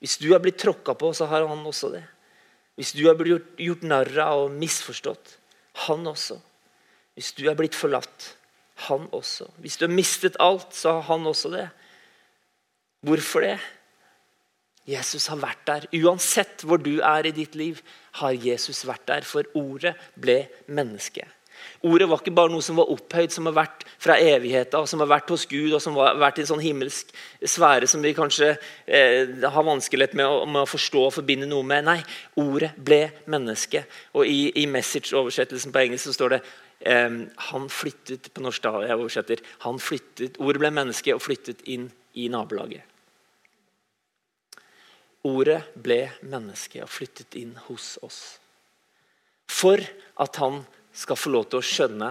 Hvis 0.01 0.17
du 0.21 0.31
har 0.33 0.41
blitt 0.43 0.59
tråkka 0.61 0.97
på, 0.97 1.13
så 1.15 1.29
har 1.29 1.47
han 1.47 1.63
også 1.65 1.93
det. 1.93 2.03
Hvis 2.77 2.93
du 2.93 3.03
har 3.07 3.17
blitt 3.17 3.33
gjort, 3.33 3.53
gjort 3.57 3.85
narr 3.89 4.19
av 4.21 4.43
og 4.45 4.57
misforstått 4.57 5.37
han 5.87 6.05
også. 6.09 6.37
Hvis 7.17 7.33
du 7.37 7.47
er 7.49 7.57
blitt 7.57 7.77
forlatt 7.77 8.33
han 8.87 9.07
også. 9.15 9.47
Hvis 9.63 9.79
du 9.79 9.87
har 9.87 9.93
mistet 9.93 10.37
alt, 10.39 10.75
så 10.77 10.99
har 10.99 11.07
han 11.09 11.25
også 11.25 11.49
det. 11.55 11.65
Hvorfor 13.05 13.45
det? 13.45 13.57
Jesus 14.87 15.25
har 15.31 15.41
vært 15.41 15.63
der. 15.67 15.87
Uansett 15.99 16.63
hvor 16.63 16.79
du 16.79 16.99
er 17.01 17.27
i 17.27 17.33
ditt 17.35 17.57
liv, 17.57 17.81
har 18.21 18.37
Jesus 18.37 18.85
vært 18.87 19.07
der. 19.09 19.25
For 19.27 19.49
ordet 19.57 19.95
ble 20.15 20.43
menneske. 20.69 21.25
Ordet 21.85 22.07
var 22.09 22.21
ikke 22.21 22.33
bare 22.33 22.49
noe 22.49 22.65
som 22.65 22.79
var 22.79 22.89
opphøyd, 22.89 23.33
som 23.33 23.45
har 23.49 23.55
vært 23.59 23.83
fra 24.01 24.15
evigheten, 24.17 24.87
som 24.89 25.01
har 25.03 25.09
vært 25.11 25.29
hos 25.29 25.45
Gud, 25.49 25.75
og 25.77 25.81
som 25.83 25.97
har 25.99 26.17
vært 26.17 26.39
i 26.39 26.43
en 26.45 26.49
sånn 26.49 26.63
himmelsk 26.63 27.11
sfære 27.45 27.89
som 27.89 28.01
vi 28.01 28.15
kanskje 28.17 28.55
eh, 28.85 29.35
har 29.43 29.67
vanskelighet 29.67 30.15
med, 30.17 30.47
med, 30.49 30.63
å 30.63 30.69
forstå 30.69 31.03
og 31.05 31.13
forbinde 31.19 31.49
noe 31.49 31.65
med. 31.67 31.85
Nei, 31.85 31.99
ordet 32.41 32.71
ble 32.81 33.03
menneske. 33.29 33.83
Og 34.17 34.25
i, 34.25 34.49
i 34.63 34.65
message-oversettelsen 34.71 35.75
på 35.75 35.83
engelsk 35.83 36.09
så 36.09 36.15
står 36.17 36.35
det 36.35 36.41
eh, 36.89 37.21
han 37.51 37.69
flyttet 37.69 38.31
på 38.33 38.45
norsk 38.45 38.65
da, 38.65 38.73
jeg 38.89 38.97
oversetter, 38.97 39.45
han 39.67 39.81
flyttet, 39.81 40.41
Ordet 40.41 40.63
ble 40.65 40.73
menneske 40.73 41.13
og 41.13 41.21
flyttet 41.25 41.61
inn 41.69 41.91
i 42.17 42.25
nabolaget. 42.33 42.81
Ordet 45.27 45.61
ble 45.77 46.07
menneske 46.25 46.81
og 46.81 46.89
flyttet 46.89 47.37
inn 47.37 47.53
hos 47.67 47.95
oss. 48.05 48.19
For 49.47 49.81
at 50.23 50.39
han 50.41 50.61
skal 50.97 51.19
få 51.19 51.31
lov 51.33 51.47
til 51.51 51.61
å 51.61 51.65
skjønne 51.65 52.09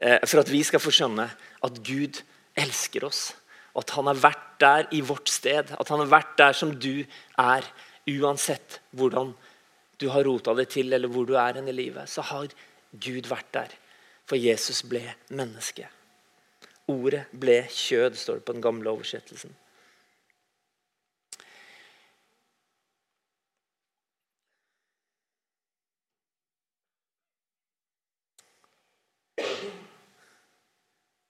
eh, 0.00 0.20
For 0.28 0.42
at 0.42 0.52
vi 0.52 0.62
skal 0.66 0.82
få 0.82 0.92
skjønne 0.94 1.26
at 1.66 1.82
Gud 1.86 2.20
elsker 2.56 3.06
oss. 3.08 3.30
At 3.76 3.92
han 3.96 4.08
har 4.08 4.20
vært 4.20 4.46
der 4.60 4.88
i 4.96 5.02
vårt 5.04 5.28
sted. 5.32 5.72
At 5.76 5.92
han 5.92 6.02
har 6.04 6.12
vært 6.12 6.36
der 6.40 6.56
som 6.56 6.74
du 6.76 7.04
er. 7.40 7.66
Uansett 8.06 8.80
hvordan 8.96 9.34
du 10.00 10.08
har 10.12 10.26
rota 10.28 10.54
det 10.54 10.68
til, 10.74 10.92
eller 10.92 11.10
hvor 11.10 11.26
du 11.26 11.34
er 11.40 11.56
i 11.58 11.72
livet, 11.72 12.08
så 12.08 12.22
har 12.22 12.52
Gud 12.92 13.28
vært 13.28 13.52
der. 13.56 13.72
For 14.28 14.38
Jesus 14.38 14.82
ble 14.86 15.02
menneske. 15.28 15.88
Ordet 16.90 17.24
ble 17.32 17.64
kjød, 17.72 18.18
står 18.18 18.40
det 18.40 18.46
på 18.46 18.54
den 18.54 18.62
gamle 18.62 18.92
oversettelsen. 18.92 19.54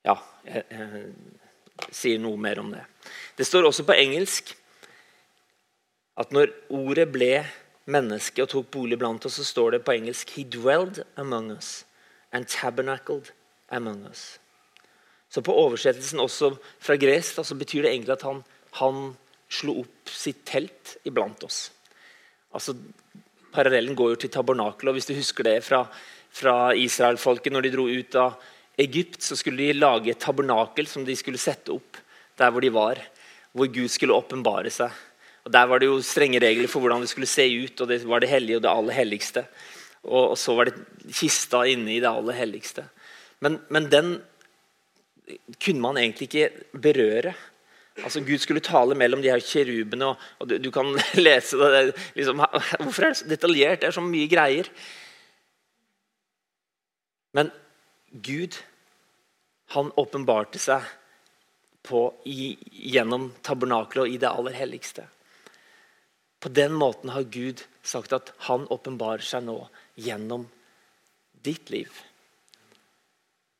Ja, 0.06 0.16
jeg, 0.46 0.62
jeg 0.70 1.90
sier 1.90 2.22
noe 2.22 2.38
mer 2.40 2.60
om 2.62 2.70
det. 2.72 2.84
Det 3.36 3.46
står 3.46 3.68
også 3.68 3.84
på 3.88 3.96
engelsk 3.98 4.54
at 6.16 6.32
når 6.32 6.52
ordet 6.72 7.08
ble 7.12 7.32
menneske 7.92 8.42
og 8.42 8.50
tok 8.50 8.70
bolig 8.72 8.98
blant 8.98 9.26
oss, 9.28 9.36
så 9.38 9.44
står 9.46 9.76
det 9.76 9.84
på 9.86 9.94
engelsk 9.96 10.32
He 10.36 10.46
dwelled 10.48 11.02
among 11.20 11.52
us 11.54 11.84
and 12.32 12.48
tabernacled 12.50 13.30
among 13.68 14.06
us. 14.08 14.38
Så 15.28 15.42
på 15.44 15.54
oversettelsen 15.54 16.22
også 16.22 16.54
fra 16.80 16.96
gresk 16.96 17.42
så 17.44 17.58
betyr 17.58 17.84
det 17.84 17.92
egentlig 17.92 18.16
at 18.16 18.26
han, 18.26 18.42
han 18.80 19.10
slo 19.52 19.80
opp 19.82 20.10
sitt 20.10 20.44
telt 20.48 20.96
iblant 21.06 21.42
oss. 21.46 21.66
Altså, 22.54 22.76
Parallellen 23.52 23.96
går 23.96 24.14
jo 24.14 24.20
til 24.22 24.32
tabernakelet. 24.32 24.96
Hvis 24.96 25.08
du 25.08 25.14
husker 25.16 25.46
det 25.46 25.58
fra, 25.64 25.82
fra 26.32 26.74
Israelfolket 26.76 27.52
når 27.52 27.66
de 27.66 27.72
dro 27.74 27.86
ut 27.88 28.18
av 28.20 28.36
Egypt, 28.78 29.22
så 29.24 29.36
skulle 29.38 29.64
de 29.64 29.78
lage 29.78 30.12
et 30.12 30.20
tabernakel 30.20 30.88
som 30.88 31.04
de 31.06 31.16
skulle 31.16 31.40
sette 31.40 31.72
opp 31.72 31.96
der 32.36 32.52
hvor 32.52 32.64
de 32.64 32.72
var. 32.72 33.00
Hvor 33.56 33.70
Gud 33.72 33.88
skulle 33.88 34.16
åpenbare 34.16 34.70
seg. 34.72 34.92
Og 35.46 35.52
Der 35.52 35.66
var 35.70 35.80
det 35.80 35.88
jo 35.88 36.02
strenge 36.02 36.42
regler 36.42 36.68
for 36.68 36.84
hvordan 36.84 37.00
det 37.00 37.08
skulle 37.08 37.30
se 37.30 37.46
ut. 37.46 37.80
og 37.80 37.88
Det 37.88 38.02
var 38.04 38.20
det 38.20 38.28
hellige 38.28 38.58
og 38.58 38.62
det 38.66 38.72
aller 38.72 38.92
helligste. 38.98 39.46
Og, 40.04 40.32
og 40.34 40.38
så 40.38 40.54
var 40.54 40.68
det 40.68 41.12
kista 41.14 41.64
inne 41.64 41.94
i 41.94 42.00
det 42.02 42.10
aller 42.10 42.36
helligste. 42.36 42.84
Men, 43.40 43.60
men 43.70 43.88
den 43.90 44.16
kunne 45.62 45.80
man 45.80 45.96
egentlig 45.96 46.28
ikke 46.28 46.80
berøre. 46.82 47.34
Altså 48.04 48.20
Gud 48.20 48.38
skulle 48.38 48.60
tale 48.60 48.94
mellom 48.94 49.22
de 49.22 49.30
her 49.30 49.40
kjerubene, 49.40 50.10
og, 50.12 50.24
og 50.38 50.50
du, 50.50 50.58
du, 50.60 50.70
kan 50.70 50.92
lese 51.26 51.56
det. 51.56 51.94
Liksom, 52.14 52.42
hvorfor 52.82 53.06
er 53.06 53.14
det 53.14 53.20
så 53.22 53.28
detaljert? 53.30 53.80
Det 53.80 53.88
er 53.88 53.96
så 53.96 54.04
mye 54.04 54.28
greier. 54.28 54.68
Men 57.36 57.50
Gud 58.22 58.56
han 59.74 59.90
åpenbarte 59.98 60.60
seg 60.62 60.84
på, 61.86 62.00
i, 62.24 62.56
gjennom 62.70 63.30
tabernakelet 63.42 64.02
og 64.04 64.14
i 64.14 64.18
det 64.22 64.30
aller 64.30 64.56
helligste. 64.56 65.06
På 66.40 66.50
den 66.52 66.74
måten 66.78 67.10
har 67.14 67.26
Gud 67.32 67.64
sagt 67.82 68.14
at 68.14 68.32
han 68.48 68.66
åpenbarer 68.70 69.24
seg 69.24 69.46
nå 69.46 69.58
gjennom 69.98 70.46
ditt 71.46 71.70
liv. 71.70 71.90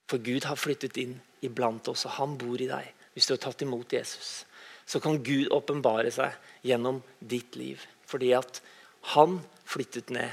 For 0.06 0.22
Gud 0.22 0.46
har 0.46 0.60
flyttet 0.60 0.98
inn 1.00 1.16
iblant 1.46 1.88
oss, 1.90 2.04
og 2.06 2.16
han 2.20 2.36
bor 2.38 2.60
i 2.60 2.68
deg. 2.70 2.92
Hvis 3.14 3.26
du 3.26 3.34
har 3.34 3.42
tatt 3.42 3.64
imot 3.64 3.94
Jesus, 3.96 4.44
så 4.86 5.00
kan 5.02 5.22
Gud 5.24 5.50
åpenbare 5.54 6.12
seg 6.14 6.36
gjennom 6.66 7.00
ditt 7.18 7.56
liv. 7.58 7.82
Fordi 8.06 8.32
at 8.38 8.60
han 9.16 9.40
flyttet 9.66 10.12
ned 10.14 10.30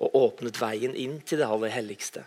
og 0.00 0.16
åpnet 0.16 0.60
veien 0.60 0.96
inn 0.96 1.18
til 1.24 1.40
det 1.40 1.48
aller 1.48 1.72
helligste. 1.72 2.24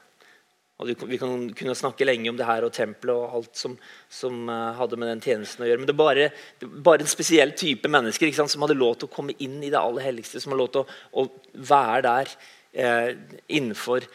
Og 0.79 0.87
Vi 0.87 1.17
kan 1.19 1.49
kunne 1.59 1.75
snakke 1.75 2.05
lenge 2.07 2.29
om 2.31 2.37
det 2.39 2.47
her 2.47 2.63
og 2.63 2.71
tempelet 2.71 3.11
og 3.11 3.33
alt 3.35 3.57
som, 3.59 3.73
som 4.07 4.45
uh, 4.47 4.71
hadde 4.77 4.95
med 4.95 5.09
den 5.11 5.23
tjenesten 5.25 5.65
å 5.65 5.67
gjøre. 5.67 5.81
Men 5.81 5.89
det 5.89 5.91
er 5.91 5.99
bare, 5.99 6.27
bare 6.87 7.03
en 7.03 7.11
spesiell 7.11 7.51
type 7.59 7.91
mennesker 7.91 8.31
sant, 8.35 8.53
som 8.53 8.63
hadde 8.63 8.77
lov 8.79 8.95
til 8.95 9.09
å 9.09 9.11
komme 9.11 9.35
inn 9.43 9.57
i 9.59 9.71
det 9.73 9.79
aller 9.79 10.07
helligste. 10.07 10.39
Som 10.39 10.55
hadde 10.55 10.61
lov 10.61 10.71
til 10.71 10.85
å, 10.85 10.87
å 11.19 11.65
være 11.67 12.05
der 12.05 12.31
eh, 12.71 13.09
innenfor 13.59 14.07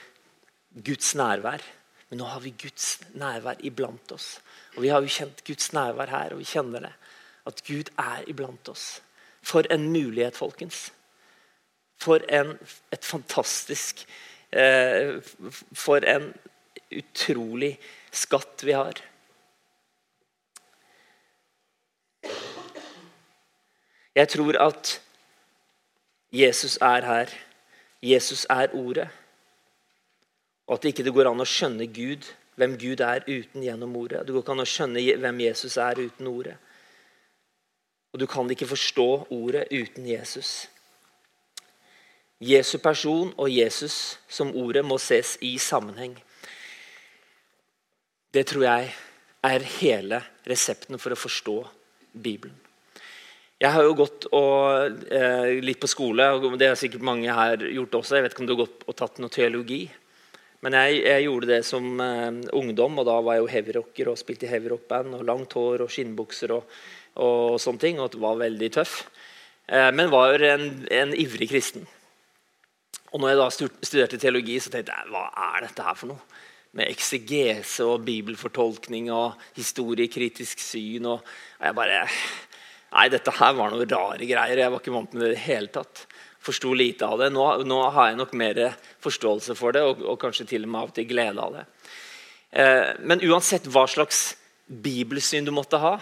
Guds 0.88 1.12
nærvær. 1.20 1.66
Men 2.08 2.22
nå 2.22 2.30
har 2.32 2.40
vi 2.40 2.54
Guds 2.64 2.94
nærvær 3.12 3.60
iblant 3.60 4.16
oss. 4.16 4.38
Og 4.78 4.86
Vi 4.86 4.94
har 4.94 5.04
jo 5.04 5.12
kjent 5.12 5.44
Guds 5.44 5.68
nærvær 5.76 6.14
her, 6.14 6.32
og 6.32 6.40
vi 6.40 6.48
kjenner 6.48 6.88
det. 6.88 6.94
At 7.44 7.60
Gud 7.68 7.92
er 8.00 8.24
iblant 8.32 8.72
oss. 8.72 9.02
For 9.44 9.68
en 9.68 9.90
mulighet, 9.92 10.40
folkens. 10.40 10.86
For 12.00 12.24
en, 12.32 12.56
et 12.92 13.04
fantastisk 13.04 14.00
eh, 14.50 15.20
For 15.76 16.04
en 16.08 16.32
utrolig 17.00 17.74
skatt 18.14 18.64
vi 18.66 18.76
har. 18.76 19.00
Jeg 24.14 24.30
tror 24.30 24.58
at 24.62 25.00
Jesus 26.32 26.78
er 26.80 27.06
her. 27.06 27.34
Jesus 28.02 28.46
er 28.50 28.74
ordet. 28.74 29.08
Og 30.66 30.74
at 30.74 30.82
det 30.82 30.94
ikke 30.94 31.12
går 31.12 31.30
an 31.30 31.42
å 31.42 31.48
skjønne 31.48 31.86
Gud, 31.92 32.26
hvem 32.54 32.76
Gud 32.78 33.02
er, 33.02 33.26
uten 33.26 33.62
gjennom 33.62 33.96
ordet. 33.96 34.22
Det 34.24 34.32
går 34.32 34.44
ikke 34.44 34.54
an 34.54 34.64
å 34.64 34.68
skjønne 34.68 35.02
hvem 35.20 35.40
Jesus 35.44 35.76
er 35.76 36.00
uten 36.00 36.30
ordet. 36.30 36.54
Og 38.14 38.20
du 38.22 38.26
kan 38.30 38.50
ikke 38.50 38.70
forstå 38.70 39.08
ordet 39.34 39.66
uten 39.72 40.06
Jesus. 40.06 40.68
Jesu 42.40 42.78
person 42.78 43.32
og 43.36 43.50
Jesus 43.50 44.18
som 44.28 44.54
ordet 44.54 44.84
må 44.84 44.98
ses 44.98 45.36
i 45.42 45.56
sammenheng. 45.58 46.14
Det 48.34 48.42
tror 48.50 48.64
jeg 48.66 48.90
er 49.46 49.64
hele 49.78 50.18
resepten 50.48 50.98
for 50.98 51.14
å 51.14 51.18
forstå 51.18 51.56
Bibelen. 52.18 52.56
Jeg 53.62 53.70
har 53.70 53.84
jo 53.86 53.94
gått 53.94 54.26
og, 54.34 55.04
eh, 55.06 55.60
litt 55.62 55.78
på 55.80 55.88
skole, 55.88 56.26
og 56.34 56.58
det 56.58 56.68
har 56.68 56.74
sikkert 56.74 57.06
mange 57.06 57.30
her 57.30 57.56
gjort 57.62 57.94
også. 58.00 58.16
Jeg 58.16 58.24
vet 58.24 58.34
ikke 58.34 58.42
om 58.42 58.48
du 58.48 58.56
har 58.56 58.66
gått 58.66 58.82
og 58.88 58.96
tatt 58.96 59.20
noe 59.22 59.30
teologi. 59.30 59.88
Men 60.66 60.72
jeg, 60.72 61.04
jeg 61.04 61.24
gjorde 61.28 61.46
det 61.46 61.60
som 61.64 62.00
eh, 62.00 62.42
ungdom, 62.58 62.98
og 62.98 63.06
da 63.06 63.20
var 63.20 63.36
jeg 63.36 63.44
jo 63.44 63.52
heavyrocker 63.52 64.10
og 64.10 64.18
spilte 64.18 64.48
i 64.48 64.50
heavyrockband. 64.50 65.14
og 65.14 65.24
Langt 65.24 65.54
hår 65.54 65.86
og 65.86 65.92
skinnbukser 65.94 66.56
og, 66.56 66.66
og, 67.14 67.60
sånne 67.62 67.80
ting. 67.86 68.00
Og 68.02 68.18
var 68.18 68.42
veldig 68.42 68.70
tøff. 68.74 69.04
Eh, 69.68 69.90
men 69.94 70.10
var 70.10 70.42
en, 70.42 70.86
en 70.90 71.14
ivrig 71.14 71.52
kristen. 71.54 71.86
Og 73.12 73.20
når 73.22 73.30
jeg 73.30 73.38
da 73.38 73.50
studerte 73.86 74.18
teologi, 74.18 74.58
så 74.58 74.74
tenkte 74.74 74.96
jeg 74.96 75.12
hva 75.14 75.28
er 75.54 75.68
dette 75.68 75.86
her 75.86 75.94
for 75.94 76.10
noe? 76.10 76.33
Med 76.74 76.90
eksegese 76.90 77.86
og 77.86 78.02
bibelfortolkning 78.06 79.10
og 79.14 79.38
historiekritisk 79.58 80.62
syn. 80.62 81.06
og 81.06 81.22
jeg 81.60 81.74
bare 81.74 82.04
Nei, 82.94 83.08
dette 83.10 83.32
her 83.34 83.56
var 83.58 83.72
noen 83.72 83.88
rare 83.90 84.22
greier. 84.22 84.60
Jeg 84.60 84.70
var 84.70 84.78
ikke 84.78 84.92
vant 84.94 85.14
med 85.16 85.24
det 85.24 85.30
i 85.32 85.34
det 85.34 85.46
hele 85.48 85.70
tatt. 85.74 86.04
Forsto 86.44 86.70
lite 86.78 87.08
av 87.08 87.18
det. 87.18 87.32
Nå, 87.34 87.42
nå, 87.66 87.78
har 87.90 88.12
jeg 88.12 88.20
nok 88.20 88.34
mer 88.38 88.60
forståelse 89.02 89.56
for 89.58 89.74
det, 89.74 89.82
og, 89.82 90.04
og 90.06 90.20
kanskje 90.22 90.46
til 90.52 90.62
og 90.62 90.70
med 90.70 90.78
av 90.78 90.92
og 90.92 90.94
til 90.94 91.08
glede 91.10 91.42
av 91.42 91.56
det. 91.56 91.64
Eh, 92.54 92.92
men 93.02 93.24
uansett 93.26 93.66
hva 93.66 93.82
slags 93.90 94.36
bibelsyn 94.70 95.48
du 95.48 95.50
måtte 95.50 95.80
ha, 95.82 95.96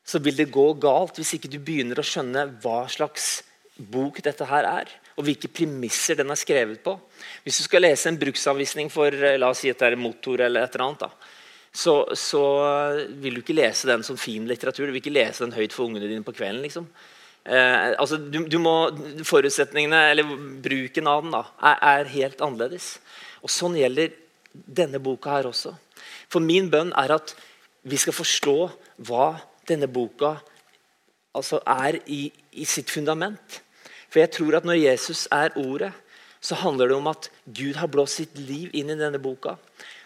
så 0.00 0.22
vil 0.24 0.38
det 0.38 0.48
gå 0.54 0.64
galt 0.80 1.20
hvis 1.20 1.34
ikke 1.36 1.52
du 1.52 1.58
begynner 1.60 2.00
å 2.00 2.06
skjønne 2.06 2.46
hva 2.64 2.86
slags 2.88 3.42
bok 3.76 4.22
dette 4.24 4.48
her 4.48 4.68
er 4.68 4.96
og 5.22 5.28
hvilke 5.28 5.50
premisser 5.54 6.18
den 6.18 6.32
er 6.34 6.40
skrevet 6.40 6.82
på. 6.82 6.96
Hvis 7.44 7.60
du 7.60 7.68
skal 7.68 7.84
lese 7.86 8.10
en 8.10 8.18
bruksanvisning 8.18 8.90
for 8.90 9.14
eh, 9.14 9.38
la 9.38 9.52
oss 9.52 9.62
si 9.62 9.70
at 9.70 9.78
det 9.78 9.92
er 9.92 10.00
motor, 10.00 10.42
eller 10.42 10.66
et 10.66 10.74
eller 10.74 10.88
annet, 10.88 11.06
da, 11.06 11.30
så, 11.72 11.94
så, 12.18 12.42
vil 13.22 13.38
du 13.38 13.40
ikke 13.40 13.56
lese 13.56 13.88
den 13.88 14.02
som 14.04 14.18
fin 14.20 14.44
litteratur. 14.50 14.84
Du 14.84 14.92
vil 14.92 15.00
ikke 15.00 15.14
lese 15.14 15.46
den 15.46 15.54
høyt 15.56 15.72
for 15.72 15.86
ungene 15.86 16.10
dine 16.10 16.26
på 16.26 16.34
kvelden. 16.36 16.60
liksom. 16.66 16.90
Eh, 17.44 17.94
altså, 17.94 18.18
du, 18.18 18.42
du, 18.50 18.58
må, 18.62 18.74
Forutsetningene, 19.24 20.02
eller 20.10 20.34
bruken 20.66 21.08
av 21.08 21.24
den, 21.24 21.32
da, 21.38 21.46
er, 21.70 21.80
er 21.94 22.12
helt 22.18 22.44
annerledes. 22.44 22.96
Og 23.40 23.50
Sånn 23.50 23.78
gjelder 23.78 24.12
denne 24.52 25.00
boka 25.02 25.38
her 25.38 25.48
også. 25.48 25.72
For 26.32 26.44
min 26.44 26.68
bønn 26.72 26.92
er 26.98 27.14
at 27.16 27.36
vi 27.88 27.98
skal 27.98 28.14
forstå 28.14 28.56
hva 29.08 29.32
denne 29.70 29.88
boka 29.90 30.36
altså 31.32 31.62
er 31.64 32.02
i, 32.12 32.26
i 32.52 32.66
sitt 32.68 32.92
fundament. 32.92 33.62
For 34.12 34.20
jeg 34.20 34.32
tror 34.36 34.58
at 34.58 34.66
når 34.68 34.80
Jesus 34.82 35.24
er 35.32 35.54
ordet, 35.56 35.92
så 36.42 36.58
handler 36.58 36.90
det 36.90 36.96
om 36.98 37.06
at 37.08 37.30
Gud 37.46 37.78
har 37.80 37.88
blåst 37.88 38.18
sitt 38.20 38.38
liv 38.38 38.72
inn 38.76 38.90
i 38.92 38.98
denne 38.98 39.20
boka. 39.22 39.54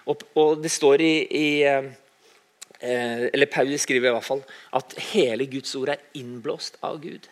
Og, 0.07 0.23
og 0.39 0.61
det 0.63 0.71
står 0.71 1.03
i, 1.03 1.15
i 1.27 1.47
eh, 1.67 1.89
eller 3.33 3.51
Paulus 3.51 3.83
skriver 3.83 4.13
i 4.13 4.15
hvert 4.15 4.29
fall 4.29 4.45
at 4.77 4.95
hele 5.11 5.49
Guds 5.51 5.75
ord 5.75 5.91
er 5.97 6.05
innblåst 6.15 6.79
av 6.87 7.01
Gud. 7.03 7.27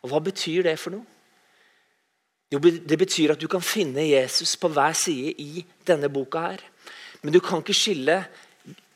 Og 0.00 0.12
Hva 0.12 0.22
betyr 0.24 0.64
det 0.64 0.78
for 0.80 0.96
noe? 0.96 1.04
Jo, 2.54 2.60
Det 2.62 2.98
betyr 2.98 3.34
at 3.34 3.42
du 3.42 3.48
kan 3.50 3.64
finne 3.64 4.06
Jesus 4.06 4.54
på 4.56 4.70
hver 4.70 4.94
side 4.94 5.34
i 5.42 5.64
denne 5.86 6.08
boka. 6.08 6.38
her. 6.38 6.62
Men 7.22 7.32
du 7.34 7.40
kan 7.40 7.58
ikke 7.58 7.74
skille 7.74 8.24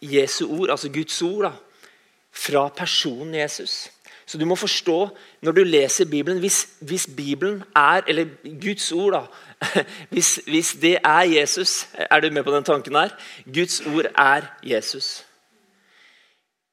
Jesu 0.00 0.46
ord, 0.46 0.70
altså 0.70 0.88
Guds 0.88 1.22
ord, 1.22 1.42
da, 1.42 1.52
fra 2.30 2.68
personen 2.68 3.34
Jesus. 3.34 3.90
Så 4.30 4.38
du 4.38 4.44
må 4.46 4.54
forstå 4.54 4.96
når 5.42 5.56
du 5.56 5.64
leser 5.66 6.06
Bibelen 6.06 6.38
Hvis, 6.38 6.68
hvis 6.80 7.08
Bibelen 7.16 7.64
er, 7.76 8.04
eller 8.06 8.28
Guds 8.62 8.92
ord 8.92 9.16
da, 9.16 9.22
hvis, 10.12 10.36
hvis, 10.46 10.72
det 10.78 10.98
er 11.02 11.26
Jesus 11.26 11.88
Er 12.10 12.20
du 12.20 12.30
med 12.30 12.44
på 12.46 12.54
den 12.54 12.64
tanken 12.64 12.94
her? 12.94 13.10
Guds 13.44 13.80
ord 13.80 14.06
er 14.14 14.46
Jesus. 14.62 15.24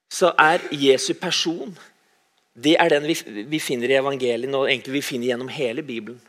Så 0.09 0.35
er 0.37 0.69
Jesu 0.71 1.13
person 1.13 1.77
det 2.63 2.75
er 2.79 2.89
den 2.89 3.05
vi, 3.05 3.17
vi 3.45 3.59
finner 3.61 3.89
i 3.89 3.99
evangeliet 3.99 4.55
og 4.55 4.65
egentlig 4.69 4.93
vi 4.93 5.05
finner 5.05 5.31
gjennom 5.31 5.51
hele 5.53 5.83
Bibelen. 5.85 6.21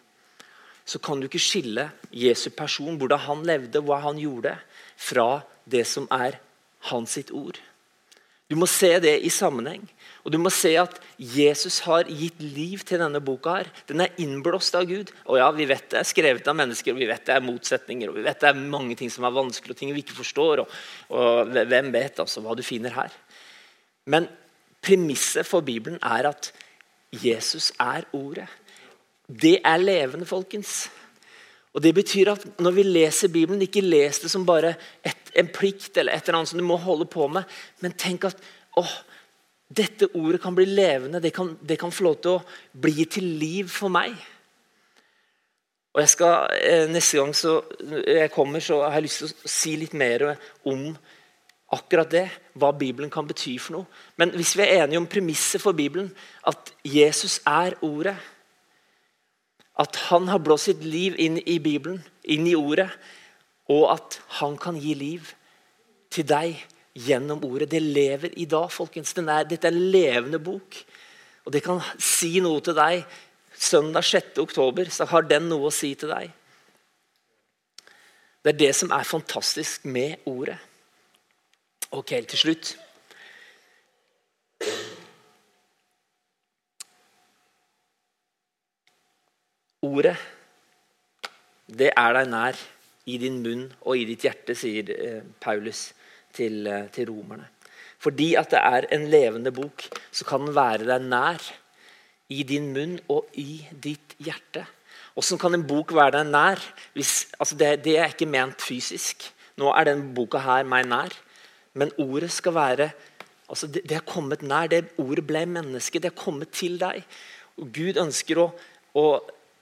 Så 0.85 0.99
kan 0.99 1.21
du 1.21 1.29
ikke 1.29 1.41
skille 1.41 1.91
Jesu 2.12 2.51
person, 2.51 2.97
hvordan 2.97 3.19
han 3.25 3.47
levde, 3.47 3.81
hva 3.81 4.01
han 4.05 4.21
gjorde, 4.21 4.55
fra 4.97 5.41
det 5.64 5.87
som 5.87 6.09
er 6.12 6.37
hans 6.91 7.17
sitt 7.17 7.33
ord. 7.33 7.61
Du 8.51 8.57
må 8.57 8.67
se 8.69 8.95
det 9.01 9.19
i 9.25 9.33
sammenheng. 9.33 9.85
Og 10.24 10.33
du 10.35 10.38
må 10.40 10.50
se 10.52 10.72
at 10.81 10.98
Jesus 11.18 11.81
har 11.87 12.09
gitt 12.11 12.40
liv 12.42 12.83
til 12.87 13.00
denne 13.00 13.20
boka. 13.24 13.59
her. 13.61 13.70
Den 13.87 14.00
er 14.00 14.14
innblåst 14.18 14.74
av 14.74 14.87
Gud. 14.88 15.12
Og 15.26 15.38
ja, 15.38 15.50
Vi 15.50 15.66
vet 15.66 15.90
det 15.90 16.00
er 16.00 16.09
skrevet 16.09 16.48
av 16.48 16.57
mennesker, 16.57 16.92
og 16.92 16.98
vi 16.98 17.07
vet 17.07 17.24
det 17.26 17.35
er 17.35 17.46
motsetninger 17.46 18.09
og 18.09 18.16
vi 18.16 18.26
vet 18.26 18.40
det 18.40 18.48
er 18.50 18.54
mange 18.59 18.96
ting 18.96 19.11
som 19.11 19.24
er 19.24 19.37
vanskelig, 19.37 19.70
og 19.70 19.76
ting 19.76 19.94
vi 19.94 20.02
ikke 20.04 20.18
forstår. 20.18 20.64
Og, 20.64 20.68
og 21.11 21.52
Hvem 21.68 21.92
vet 21.92 22.18
altså 22.18 22.42
hva 22.44 22.54
du 22.54 22.62
finner 22.62 22.94
her? 22.94 23.14
Men 24.07 24.28
premisset 24.83 25.46
for 25.46 25.61
Bibelen 25.61 25.98
er 26.02 26.31
at 26.31 26.52
Jesus 27.12 27.72
er 27.81 28.04
ordet. 28.12 28.48
Det 29.28 29.59
er 29.64 29.76
levende, 29.76 30.26
folkens. 30.26 30.88
Og 31.76 31.83
Det 31.83 31.94
betyr 31.94 32.33
at 32.33 32.46
når 32.59 32.70
vi 32.74 32.83
leser 32.83 33.28
Bibelen, 33.28 33.62
ikke 33.62 33.85
les 33.85 34.18
det 34.18 34.31
som 34.31 34.46
bare 34.46 34.74
et, 35.04 35.31
en 35.37 35.48
plikt 35.48 35.96
eller 35.96 36.12
et 36.12 36.24
eller 36.26 36.40
annet 36.40 36.50
som 36.50 36.59
du 36.59 36.64
må 36.64 36.76
holde 36.76 37.07
på 37.07 37.28
med, 37.28 37.44
men 37.81 37.92
tenk 37.92 38.24
at 38.24 38.40
åh, 38.76 38.94
dette 39.68 40.09
ordet 40.16 40.40
kan 40.42 40.54
bli 40.57 40.64
levende. 40.64 41.20
Det 41.20 41.31
kan, 41.35 41.52
det 41.61 41.76
kan 41.81 41.92
få 41.92 42.09
lov 42.09 42.18
til 42.22 42.38
å 42.38 42.42
bli 42.72 43.04
til 43.11 43.26
liv 43.40 43.68
for 43.72 43.92
meg. 43.92 44.16
Og 45.94 46.02
jeg 46.02 46.12
skal, 46.14 46.48
eh, 46.62 46.87
Neste 46.88 47.18
gang 47.18 47.35
jeg 48.07 48.31
kommer, 48.33 48.61
så 48.61 48.83
har 48.83 49.00
jeg 49.00 49.02
lyst 49.02 49.18
til 49.18 49.28
å 49.28 49.48
si 49.48 49.76
litt 49.76 49.94
mer 49.94 50.38
om 50.64 50.96
akkurat 51.72 52.11
det. 52.11 52.31
Hva 52.54 52.72
Bibelen 52.72 53.11
kan 53.11 53.26
bety 53.26 53.59
for 53.59 53.72
noe. 53.72 53.87
Men 54.16 54.31
hvis 54.31 54.57
vi 54.57 54.62
er 54.62 54.85
enige 54.85 54.98
om 54.98 55.07
premisset 55.07 55.61
for 55.61 55.72
Bibelen, 55.72 56.14
at 56.46 56.72
Jesus 56.85 57.40
er 57.46 57.74
ordet 57.83 58.16
At 59.78 59.94
han 60.11 60.26
har 60.26 60.38
blåst 60.38 60.64
sitt 60.64 60.81
liv 60.83 61.14
inn 61.22 61.37
i 61.46 61.61
Bibelen, 61.62 62.02
inn 62.24 62.48
i 62.48 62.54
ordet, 62.54 62.90
og 63.70 63.92
at 63.92 64.20
han 64.40 64.57
kan 64.59 64.74
gi 64.74 64.94
liv 64.94 65.28
til 66.11 66.26
deg 66.26 66.64
gjennom 66.94 67.42
ordet. 67.44 67.70
Det 67.70 67.83
lever 67.83 68.35
i 68.38 68.46
dag, 68.48 68.70
folkens. 68.72 69.14
Er, 69.18 69.44
dette 69.48 69.68
er 69.68 69.74
en 69.74 69.90
levende 69.92 70.40
bok. 70.42 70.81
Og 71.46 71.53
det 71.53 71.62
kan 71.64 71.81
si 71.98 72.38
noe 72.44 72.61
til 72.64 72.77
deg. 72.79 73.05
Søndag 73.59 74.05
6. 74.07 74.38
oktober 74.38 74.90
så 74.94 75.09
har 75.11 75.27
den 75.27 75.48
noe 75.51 75.68
å 75.68 75.74
si 75.74 75.94
til 75.98 76.12
deg. 76.12 76.31
Det 78.44 78.53
er 78.55 78.59
det 78.59 78.74
som 78.77 78.92
er 78.94 79.09
fantastisk 79.09 79.85
med 79.85 80.22
ordet. 80.31 80.59
Ok, 81.90 82.12
til 82.29 82.38
slutt. 82.38 82.77
Ordet, 89.88 90.16
det 91.70 91.92
er 91.96 92.14
deg 92.16 92.31
nær 92.31 92.59
i 93.09 93.16
din 93.22 93.38
munn 93.44 93.68
og 93.87 93.96
i 93.96 94.07
ditt 94.09 94.27
hjerte, 94.27 94.57
sier 94.59 94.90
eh, 94.92 95.20
Paulus 95.40 95.92
til, 96.38 96.66
eh, 96.66 96.88
til 96.94 97.11
romerne. 97.11 97.48
Fordi 97.98 98.35
at 98.38 98.53
det 98.55 98.61
er 98.62 98.87
en 98.94 99.09
levende 99.11 99.53
bok, 99.53 99.83
så 100.14 100.24
kan 100.24 100.46
den 100.46 100.55
være 100.55 100.87
deg 100.87 101.07
nær 101.11 101.42
i 102.31 102.44
din 102.46 102.70
munn 102.74 102.98
og 103.11 103.27
i 103.40 103.64
ditt 103.72 104.14
hjerte. 104.22 104.64
Åssen 105.18 105.40
kan 105.40 105.57
en 105.57 105.66
bok 105.66 105.94
være 105.96 106.20
deg 106.20 106.31
nær? 106.31 106.62
Hvis, 106.94 107.27
altså 107.40 107.59
det, 107.59 107.72
det, 107.85 107.96
er 107.98 108.12
ikke 108.12 108.29
ment 108.31 108.62
fysisk. 108.62 109.27
Nå 109.59 109.72
er 109.74 109.90
den 109.90 110.12
boka 110.14 110.38
her 110.44 110.68
meg 110.68 110.87
nær. 110.87 111.16
Men 111.74 111.90
ordet 111.98 112.31
skal 112.31 112.55
være 112.55 112.90
altså 113.48 113.66
det, 113.66 113.83
det 113.88 113.96
er 113.98 114.07
kommet 114.07 114.44
nær. 114.46 114.70
Det 114.70 114.85
Ordet 115.03 115.27
ble 115.27 115.42
menneske. 115.51 115.98
Det 115.98 116.12
er 116.12 116.22
kommet 116.22 116.55
til 116.55 116.79
deg. 116.79 117.03
Og 117.59 117.72
Gud 117.74 117.98
ønsker 117.98 118.44
å, 118.44 118.53
å 118.94 119.05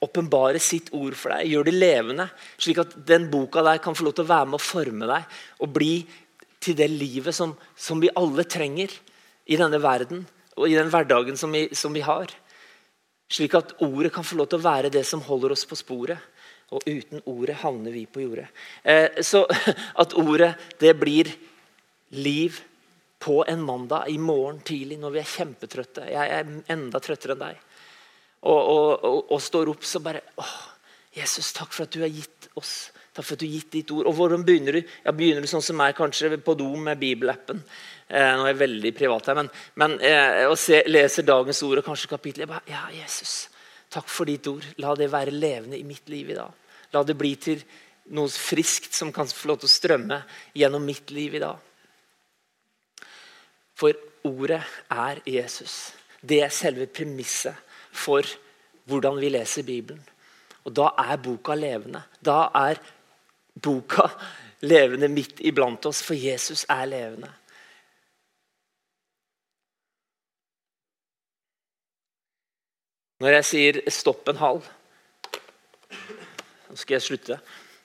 åpenbare 0.05 0.59
sitt 0.61 0.91
ord 0.93 1.15
for 1.17 1.33
deg, 1.33 1.49
gjør 1.49 1.65
det 1.65 1.73
levende. 1.73 2.27
Slik 2.61 2.83
at 2.83 2.93
den 3.07 3.25
boka 3.31 3.63
der 3.65 3.81
kan 3.81 3.97
få 3.97 4.05
lov 4.05 4.17
til 4.17 4.27
å 4.27 4.29
være 4.29 4.51
med 4.51 4.59
å 4.59 4.67
forme 4.67 5.09
deg 5.09 5.39
og 5.65 5.73
bli 5.73 5.93
til 6.63 6.77
det 6.77 6.89
livet 6.91 7.35
som, 7.35 7.53
som 7.75 8.01
vi 8.01 8.11
alle 8.17 8.45
trenger 8.49 8.91
i 9.47 9.59
denne 9.59 9.79
verden 9.81 10.25
og 10.57 10.69
i 10.69 10.77
den 10.77 10.89
hverdagen 10.91 11.37
som 11.37 11.53
vi, 11.53 11.67
som 11.77 11.93
vi 11.93 12.03
har. 12.05 12.31
Slik 13.29 13.53
at 13.59 13.75
ordet 13.83 14.13
kan 14.15 14.25
få 14.25 14.39
lov 14.39 14.49
til 14.49 14.61
å 14.61 14.65
være 14.65 14.91
det 14.93 15.03
som 15.07 15.21
holder 15.25 15.53
oss 15.53 15.65
på 15.67 15.77
sporet. 15.77 16.17
Og 16.75 16.83
uten 16.83 17.21
ordet 17.29 17.59
havner 17.61 17.93
vi 17.95 18.05
på 18.09 18.23
jordet. 18.25 18.47
Eh, 18.83 19.21
så 19.23 19.45
at 20.01 20.15
ordet 20.19 20.53
det 20.81 20.95
blir 20.99 21.29
liv 22.17 22.57
på 23.19 23.39
en 23.47 23.63
mandag 23.63 24.09
i 24.11 24.17
morgen 24.21 24.59
tidlig 24.65 24.99
når 25.01 25.15
vi 25.15 25.21
er 25.21 25.31
kjempetrøtte. 25.31 26.09
Jeg 26.11 26.33
er 26.39 26.51
enda 26.73 27.01
trøttere 27.03 27.37
enn 27.37 27.45
deg. 27.45 27.61
Og, 28.47 28.59
og, 28.59 28.89
og, 29.07 29.21
og 29.33 29.41
står 29.41 29.71
opp 29.71 29.85
så 29.87 30.01
bare 30.03 30.21
åh, 30.39 30.57
Jesus, 31.17 31.49
takk 31.55 31.71
for 31.73 31.87
at 31.87 31.95
du 31.95 32.03
har 32.03 32.13
gitt 32.13 32.49
oss 32.59 32.75
Takk 33.17 33.25
for 33.25 33.33
at 33.33 33.41
du 33.41 33.47
har 33.47 33.55
gitt 33.55 33.71
ditt 33.73 33.91
ord. 33.95 34.05
Og 34.05 34.13
hvordan 34.13 34.43
begynner 34.45 34.77
du? 34.77 34.91
Ja, 35.01 35.11
begynner 35.15 35.41
du 35.41 35.49
sånn 35.49 35.63
som 35.65 35.79
meg, 35.79 35.95
kanskje 35.97 36.37
på 36.37 36.53
do 36.59 36.67
med 36.77 36.99
bibelappen. 37.01 37.63
Eh, 38.05 38.33
nå 38.37 38.43
er 38.45 38.51
jeg 38.51 38.59
veldig 38.59 38.91
privat 38.93 39.29
her, 39.31 39.39
men, 39.39 39.47
men 39.81 39.95
eh, 40.05 40.43
og 40.45 40.53
se, 40.61 40.83
leser 40.85 41.25
dagens 41.25 41.63
ord 41.65 41.81
og 41.81 41.87
kanskje 41.87 42.11
kapittel. 42.11 42.43
Jeg 42.45 42.51
bare, 42.51 42.61
ja, 42.69 42.83
Jesus, 42.93 43.47
takk 43.89 44.05
for 44.13 44.29
ditt 44.29 44.45
ord. 44.51 44.67
La 44.83 44.93
det 44.99 45.09
være 45.09 45.33
levende 45.33 45.79
i 45.79 45.87
mitt 45.87 46.13
liv 46.13 46.29
i 46.29 46.37
dag. 46.37 46.53
La 46.93 47.01
det 47.03 47.17
bli 47.17 47.33
til 47.41 47.63
noe 48.13 48.29
friskt 48.29 48.93
som 48.93 49.09
kan 49.15 49.25
få 49.27 49.49
lov 49.49 49.63
til 49.63 49.71
å 49.71 49.73
strømme 49.73 50.19
gjennom 50.55 50.85
mitt 50.85 51.09
liv 51.15 51.39
i 51.39 51.41
dag. 51.41 51.63
For 53.77 53.97
ordet 54.29 54.61
er 54.93 55.23
Jesus. 55.25 55.79
Det 56.21 56.43
er 56.45 56.53
selve 56.53 56.85
premisset 56.85 57.57
for 57.97 58.29
hvordan 58.87 59.17
vi 59.17 59.33
leser 59.33 59.65
Bibelen. 59.65 60.05
Og 60.67 60.73
Da 60.75 60.91
er 60.99 61.17
boka 61.23 61.55
levende. 61.55 62.03
Da 62.19 62.49
er 62.53 62.79
boka 63.63 64.09
levende 64.65 65.09
midt 65.11 65.41
iblant 65.45 65.85
oss, 65.85 66.01
for 66.05 66.17
Jesus 66.17 66.65
er 66.69 66.85
levende. 66.89 67.29
Når 73.19 73.33
jeg 73.39 73.45
sier 73.45 73.81
'stopp 73.89 74.29
en 74.29 74.37
hal' 74.37 74.65
Nå 76.69 76.75
skal 76.75 76.95
jeg 76.95 77.01
slutte. 77.01 77.39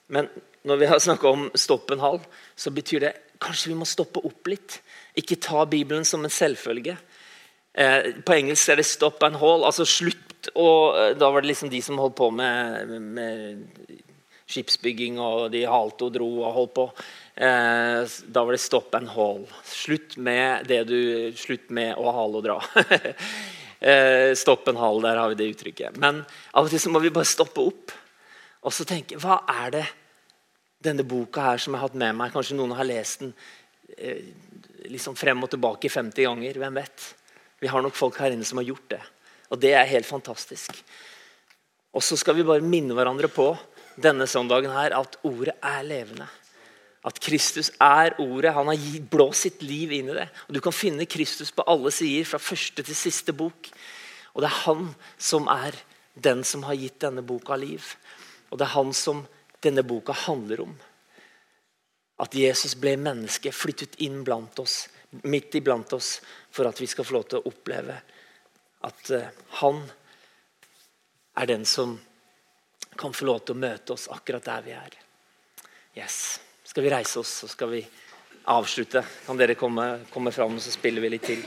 Men 0.07 0.27
når 0.63 0.77
vi 0.77 0.85
har 0.85 0.99
snakka 0.99 1.27
om 1.27 1.51
'stopp 1.55 1.91
en 1.91 1.99
hal', 1.99 2.25
så 2.55 2.69
betyr 2.71 2.99
det 2.99 3.13
kanskje 3.41 3.71
vi 3.71 3.79
må 3.79 3.85
stoppe 3.85 4.19
opp 4.19 4.47
litt. 4.47 4.81
Ikke 5.15 5.35
ta 5.41 5.65
Bibelen 5.65 6.05
som 6.05 6.23
en 6.23 6.29
selvfølge. 6.29 6.97
Eh, 7.73 8.21
på 8.25 8.33
engelsk 8.33 8.69
er 8.69 8.75
det 8.75 8.85
'stop 8.85 9.23
and 9.23 9.35
hall', 9.35 9.65
altså 9.65 9.85
slutt. 9.85 10.49
Og 10.55 10.97
eh, 10.97 11.17
da 11.17 11.31
var 11.31 11.41
det 11.41 11.47
liksom 11.47 11.69
de 11.69 11.81
som 11.81 11.97
holdt 11.97 12.15
på 12.15 12.29
med, 12.29 12.87
med 12.99 13.63
skipsbygging, 14.53 15.19
og 15.21 15.49
de 15.53 15.65
halte 15.69 16.07
og 16.07 16.13
dro 16.15 16.29
og 16.43 16.55
holdt 16.57 16.75
på. 16.77 16.85
Eh, 17.35 18.03
da 18.29 18.43
var 18.43 18.51
det 18.53 18.61
'stop 18.61 18.95
and 18.95 19.09
hall'. 19.09 19.47
Slutt 19.63 20.17
med 20.17 20.67
du 20.67 21.33
Slutt 21.35 21.69
med 21.69 21.95
å 21.97 22.11
hale 22.13 22.37
og 22.37 22.43
dra. 22.43 22.59
eh, 23.81 24.33
stopp 24.33 24.67
en 24.67 24.77
hal, 24.77 25.01
der 25.01 25.17
har 25.17 25.29
vi 25.29 25.35
det 25.35 25.55
uttrykket. 25.55 25.97
Men 25.97 26.25
av 26.53 26.65
og 26.65 26.69
til 26.69 26.79
så 26.79 26.89
må 26.89 27.01
vi 27.01 27.09
bare 27.09 27.25
stoppe 27.25 27.59
opp 27.59 27.91
og 28.63 28.71
så 28.71 28.85
tenke 28.87 29.19
Hva 29.19 29.43
er 29.65 29.73
det 29.75 29.85
denne 30.83 31.05
boka 31.07 31.51
her 31.51 31.57
som 31.61 31.73
jeg 31.73 31.81
har 31.81 31.89
hatt 31.89 31.99
med 31.99 32.15
meg? 32.15 32.31
Kanskje 32.33 32.57
noen 32.59 32.75
har 32.75 32.87
lest 32.87 33.23
den 33.23 33.33
eh, 33.97 34.23
liksom 34.91 35.15
frem 35.15 35.43
og 35.43 35.51
tilbake 35.51 35.91
50 35.91 36.27
ganger. 36.27 36.59
Hvem 36.59 36.79
vet? 36.79 37.09
Vi 37.59 37.71
har 37.71 37.83
nok 37.83 37.95
folk 37.95 38.19
her 38.19 38.35
inne 38.35 38.47
som 38.47 38.59
har 38.59 38.67
gjort 38.67 38.89
det. 38.95 39.01
Og 39.51 39.59
det 39.59 39.73
er 39.77 39.89
helt 39.91 40.07
fantastisk. 40.07 40.75
Og 41.93 42.03
så 42.03 42.17
skal 42.19 42.35
vi 42.35 42.47
bare 42.47 42.65
minne 42.65 42.95
hverandre 42.97 43.29
på 43.31 43.51
denne 43.95 44.27
søndagen 44.29 44.73
her 44.73 44.95
at 44.97 45.17
ordet 45.27 45.55
er 45.61 45.83
levende. 45.85 46.27
At 47.03 47.19
Kristus 47.19 47.71
er 47.81 48.15
ordet. 48.21 48.53
Han 48.55 48.69
har 48.71 48.99
blåst 49.11 49.47
sitt 49.47 49.63
liv 49.65 49.91
inn 49.91 50.11
i 50.11 50.17
det. 50.17 50.29
Og 50.47 50.55
Du 50.55 50.61
kan 50.63 50.75
finne 50.75 51.05
Kristus 51.05 51.51
på 51.51 51.65
alle 51.67 51.91
sider, 51.91 52.25
fra 52.25 52.39
første 52.39 52.83
til 52.83 52.95
siste 52.95 53.35
bok. 53.35 53.69
Og 54.33 54.41
det 54.41 54.49
er 54.49 54.61
han 54.63 54.87
som 55.17 55.49
er 55.51 55.75
den 56.13 56.43
som 56.47 56.63
har 56.63 56.77
gitt 56.79 57.01
denne 57.03 57.21
boka 57.25 57.57
liv. 57.59 57.83
Og 58.49 58.57
det 58.57 58.67
er 58.67 58.77
han 58.77 58.93
som 58.93 59.25
denne 59.63 59.83
boka 59.83 60.15
handler 60.25 60.63
om. 60.63 60.73
At 62.23 62.35
Jesus 62.37 62.75
ble 62.79 62.95
menneske, 62.97 63.51
flyttet 63.51 63.99
inn 64.05 64.21
blant 64.23 64.59
oss, 64.61 64.87
midt 65.27 65.55
iblant 65.59 65.93
oss, 65.93 66.19
for 66.53 66.69
at 66.69 66.79
vi 66.79 66.87
skal 66.87 67.05
få 67.05 67.17
lov 67.17 67.27
til 67.29 67.41
å 67.41 67.51
oppleve 67.51 67.97
at 68.83 69.11
uh, 69.15 69.27
han 69.61 69.79
er 71.39 71.49
den 71.49 71.63
som 71.65 71.95
kan 72.97 73.13
få 73.13 73.27
lov 73.29 73.43
til 73.43 73.55
å 73.55 73.63
møte 73.63 73.95
oss 73.95 74.09
akkurat 74.13 74.45
der 74.45 74.65
vi 74.65 74.73
er. 74.77 74.97
Yes. 75.97 76.39
Skal 76.65 76.85
vi 76.85 76.91
reise 76.93 77.19
oss, 77.21 77.31
så 77.43 77.47
skal 77.51 77.69
vi 77.69 77.83
avslutte. 78.49 79.03
Kan 79.25 79.37
dere 79.37 79.55
komme, 79.55 80.05
komme 80.11 80.31
fram, 80.33 80.55
så 80.59 80.71
spiller 80.73 81.03
vi 81.03 81.11
litt 81.13 81.25
til. 81.27 81.43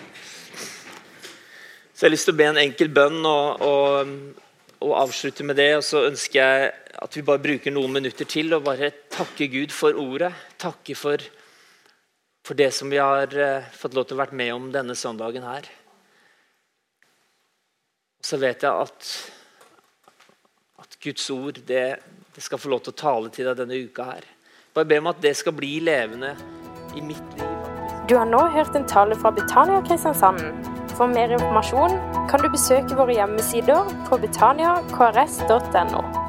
Så 1.97 2.05
Jeg 2.05 2.09
har 2.11 2.13
lyst 2.13 2.29
til 2.29 2.37
å 2.37 2.39
be 2.39 2.49
en 2.51 2.61
enkel 2.61 2.91
bønn 2.93 3.25
og, 3.25 3.63
og, 3.65 4.11
og 4.85 4.93
avslutte 5.01 5.47
med 5.49 5.57
det. 5.57 5.71
Og 5.79 5.85
så 5.87 6.05
ønsker 6.11 6.39
jeg 6.39 6.71
at 7.03 7.17
vi 7.17 7.25
bare 7.25 7.43
bruker 7.43 7.73
noen 7.73 7.97
minutter 7.97 8.29
til 8.29 8.53
og 8.57 8.67
bare 8.69 8.93
takke 9.13 9.49
Gud 9.53 9.73
for 9.73 9.97
ordet. 9.99 10.31
Takke 10.61 10.97
for, 10.99 11.25
for 12.45 12.59
det 12.59 12.69
som 12.77 12.93
vi 12.93 13.01
har 13.01 13.33
uh, 13.33 13.73
fått 13.73 13.97
lov 13.97 14.07
til 14.07 14.19
å 14.19 14.23
være 14.23 14.37
med 14.37 14.53
om 14.55 14.69
denne 14.75 14.97
søndagen 14.99 15.49
her. 15.49 15.69
Så 18.23 18.39
vet 18.43 18.65
jeg 18.67 18.87
at 18.87 19.11
Guds 21.07 21.31
ord 21.31 21.61
det, 21.67 21.85
det, 22.35 22.43
skal 22.43 22.59
få 22.59 22.73
lov 22.73 22.83
til 22.83 22.95
å 22.95 22.99
tale 22.99 23.31
til 23.35 23.47
deg 23.47 23.61
denne 23.61 23.79
uka 23.87 24.09
her. 24.11 24.27
Bare 24.75 24.89
be 24.91 24.99
om 24.99 25.11
at 25.13 25.23
det 25.23 25.37
skal 25.39 25.55
bli 25.57 25.79
levende 25.87 26.35
i 26.99 27.05
mitt 27.05 27.39
liv. 27.39 27.53
Du 28.11 28.17
har 28.19 28.27
nå 28.27 28.43
hørt 28.55 28.75
en 28.79 28.87
tale 28.91 29.19
fra 29.19 29.33
Betania 29.35 29.81
Kristiansand. 29.87 30.43
For 30.97 31.11
mer 31.11 31.35
informasjon 31.37 31.99
kan 32.31 32.43
du 32.43 32.51
besøke 32.51 32.99
våre 32.99 33.19
hjemmesider 33.19 33.91
på 34.11 34.19
betaniakrs.no. 34.23 36.26